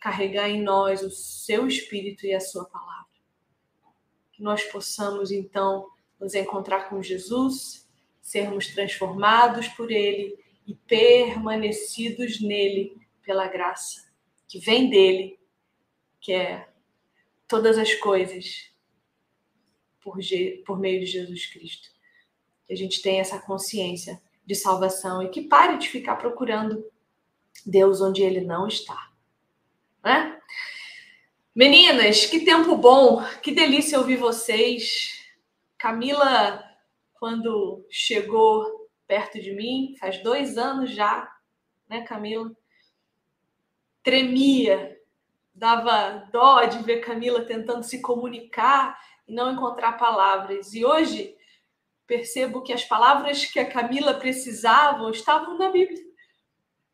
[0.00, 3.13] carregar em nós o seu espírito e a sua palavra.
[4.44, 5.88] Nós possamos então
[6.20, 7.88] nos encontrar com Jesus,
[8.20, 14.04] sermos transformados por ele e permanecidos nele pela graça
[14.46, 15.40] que vem dele,
[16.20, 16.68] que é
[17.48, 18.70] todas as coisas
[20.02, 20.18] por,
[20.66, 21.88] por meio de Jesus Cristo.
[22.66, 26.84] Que a gente tenha essa consciência de salvação e que pare de ficar procurando
[27.64, 29.10] Deus onde ele não está.
[30.04, 30.38] Né?
[31.54, 35.24] Meninas, que tempo bom, que delícia ouvir vocês.
[35.78, 36.60] Camila,
[37.12, 41.32] quando chegou perto de mim, faz dois anos já,
[41.88, 42.50] né, Camila?
[44.02, 44.98] Tremia,
[45.54, 48.98] dava dó de ver Camila tentando se comunicar
[49.28, 50.74] e não encontrar palavras.
[50.74, 51.36] E hoje
[52.04, 56.02] percebo que as palavras que a Camila precisava estavam na Bíblia.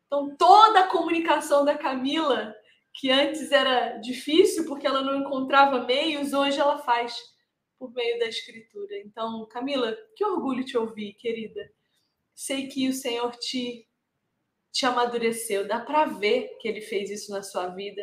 [0.07, 2.55] Então, toda a comunicação da Camila,
[2.95, 7.17] que antes era difícil porque ela não encontrava meios, hoje ela faz
[7.79, 8.99] por meio da Escritura.
[8.99, 11.73] Então, Camila, que orgulho te ouvir, querida.
[12.35, 13.89] Sei que o Senhor te,
[14.71, 18.03] te amadureceu, dá para ver que Ele fez isso na sua vida.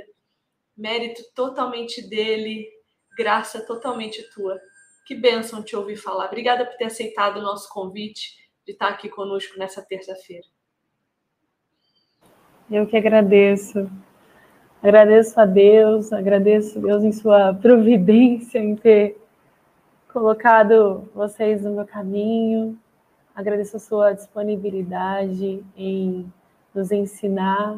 [0.76, 2.68] Mérito totalmente dele,
[3.18, 4.60] graça totalmente tua.
[5.06, 6.26] Que bênção te ouvir falar.
[6.26, 8.36] Obrigada por ter aceitado o nosso convite
[8.66, 10.46] de estar aqui conosco nessa terça-feira.
[12.70, 13.90] Eu que agradeço.
[14.82, 19.20] Agradeço a Deus, agradeço a Deus em sua providência em ter
[20.14, 22.78] colocado vocês no meu caminho.
[23.36, 26.32] Agradeço a sua disponibilidade em
[26.76, 27.76] nos ensinar,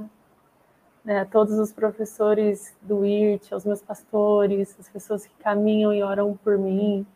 [1.03, 6.03] né, a todos os professores do IRT, aos meus pastores, as pessoas que caminham e
[6.03, 7.07] oram por mim,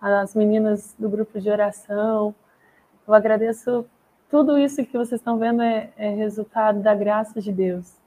[0.00, 2.34] as meninas do grupo de oração.
[3.06, 3.86] Eu agradeço
[4.28, 7.99] tudo isso que vocês estão vendo é, é resultado da graça de Deus.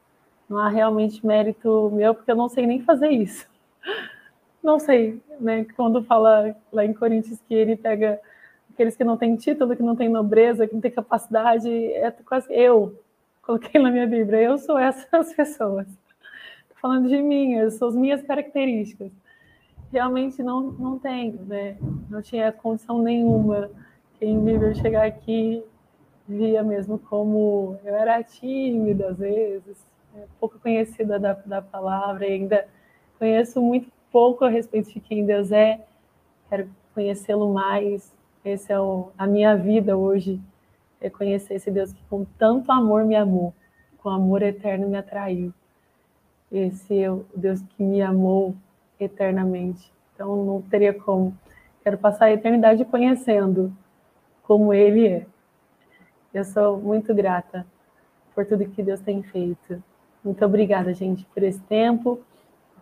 [0.49, 3.47] Não há realmente mérito meu, porque eu não sei nem fazer isso
[4.63, 5.65] não sei, né?
[5.75, 8.19] Quando fala lá em Coríntios que ele pega
[8.73, 12.51] aqueles que não têm título, que não têm nobreza, que não têm capacidade, é quase
[12.51, 12.97] eu.
[13.41, 15.85] Coloquei na minha Bíblia, eu sou essas pessoas.
[15.87, 19.11] Estou falando de mim, são as minhas características.
[19.91, 21.77] Realmente não, não tenho, né?
[22.09, 23.69] Não tinha condição nenhuma.
[24.17, 25.63] Quem me viu chegar aqui
[26.27, 29.92] via mesmo como eu era tímida às vezes?
[30.39, 32.67] Pouco conhecida da, da palavra, e ainda
[33.17, 35.85] conheço muito pouco a respeito de quem Deus é,
[36.49, 38.13] quero conhecê-lo mais.
[38.45, 40.39] Essa é o, a minha vida hoje,
[40.99, 43.53] é conhecer esse Deus que com tanto amor me amou,
[43.97, 45.53] com amor eterno me atraiu.
[46.51, 48.55] Esse é o Deus que me amou
[48.99, 49.91] eternamente.
[50.13, 51.35] Então não teria como.
[51.81, 53.75] Quero passar a eternidade conhecendo
[54.43, 55.25] como Ele é.
[56.33, 57.65] Eu sou muito grata
[58.35, 59.83] por tudo que Deus tem feito.
[60.23, 62.19] Muito obrigada, gente, por esse tempo,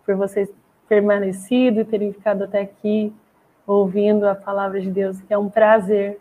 [0.06, 0.48] por vocês
[0.88, 3.12] permanecido e terem ficado até aqui
[3.66, 6.20] ouvindo a palavra de Deus, que é um prazer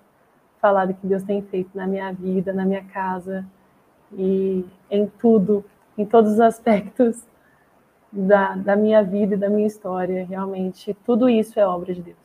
[0.62, 3.46] falar do que Deus tem feito na minha vida, na minha casa
[4.14, 5.66] e em tudo,
[5.98, 7.26] em todos os aspectos
[8.12, 10.26] da, da minha vida e da minha história.
[10.26, 12.21] Realmente, tudo isso é obra de Deus.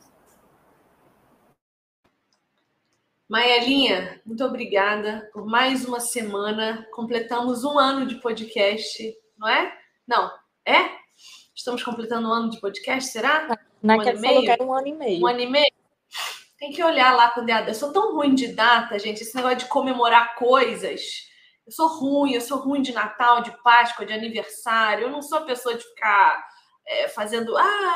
[3.29, 6.87] Maelinha, muito obrigada por mais uma semana.
[6.91, 9.77] Completamos um ano de podcast, não é?
[10.07, 10.31] Não,
[10.65, 10.89] é?
[11.53, 13.57] Estamos completando um ano de podcast, será?
[13.83, 15.21] Naquele um falou que era um ano e meio.
[15.21, 15.73] Um ano e meio?
[16.57, 17.67] Tem que olhar lá quando é a.
[17.67, 19.21] Eu sou tão ruim de data, gente.
[19.21, 21.27] Esse negócio de comemorar coisas.
[21.65, 25.03] Eu sou ruim, eu sou ruim de Natal, de Páscoa, de aniversário.
[25.03, 26.47] Eu não sou a pessoa de ficar
[26.87, 27.57] é, fazendo.
[27.57, 27.95] Ah,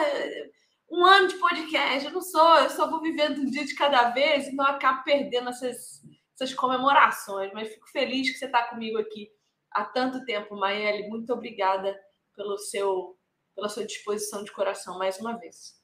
[0.91, 2.05] um ano de podcast.
[2.05, 5.03] Eu não sou, eu só vou vivendo um dia de cada vez, então eu acabo
[5.03, 6.01] perdendo essas,
[6.35, 7.51] essas comemorações.
[7.53, 9.31] Mas fico feliz que você está comigo aqui
[9.71, 11.07] há tanto tempo, Maeli.
[11.07, 11.97] Muito obrigada
[12.35, 13.17] pelo seu
[13.55, 15.75] pela sua disposição de coração mais uma vez.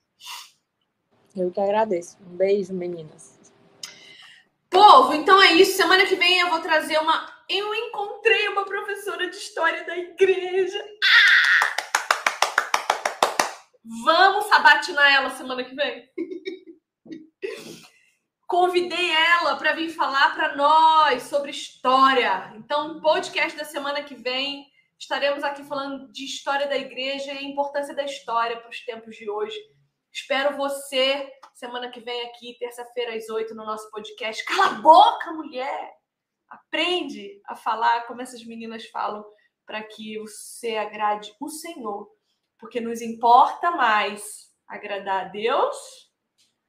[1.35, 2.17] Eu que agradeço.
[2.21, 3.37] Um beijo, meninas.
[4.69, 5.77] Povo, então é isso.
[5.77, 7.31] Semana que vem eu vou trazer uma.
[7.49, 10.79] Eu encontrei uma professora de história da igreja.
[10.79, 11.26] Ah!
[14.03, 16.09] Vamos sabatinar ela semana que vem.
[18.47, 22.53] Convidei ela para vir falar para nós sobre história.
[22.55, 24.65] Então, podcast da semana que vem
[24.99, 29.15] Estaremos aqui falando de história da igreja e a importância da história para os tempos
[29.15, 29.55] de hoje.
[30.11, 34.43] Espero você semana que vem aqui, terça-feira às oito, no nosso podcast.
[34.45, 35.93] Cala a boca, mulher!
[36.49, 39.23] Aprende a falar como essas meninas falam
[39.67, 42.09] para que você agrade o Senhor,
[42.59, 45.75] porque nos importa mais agradar a Deus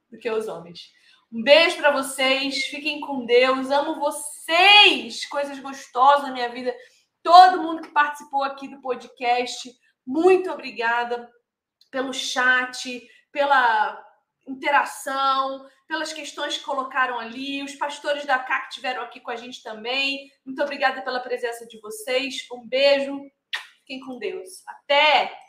[0.09, 0.91] do que os homens.
[1.31, 6.75] Um beijo para vocês, fiquem com Deus, amo vocês, coisas gostosas na minha vida.
[7.21, 9.69] Todo mundo que participou aqui do podcast,
[10.05, 11.29] muito obrigada
[11.91, 14.03] pelo chat, pela
[14.47, 17.63] interação, pelas questões que colocaram ali.
[17.63, 20.31] Os pastores da CAC estiveram aqui com a gente também.
[20.45, 22.47] Muito obrigada pela presença de vocês.
[22.51, 23.19] Um beijo.
[23.81, 24.63] Fiquem com Deus.
[24.67, 25.48] Até!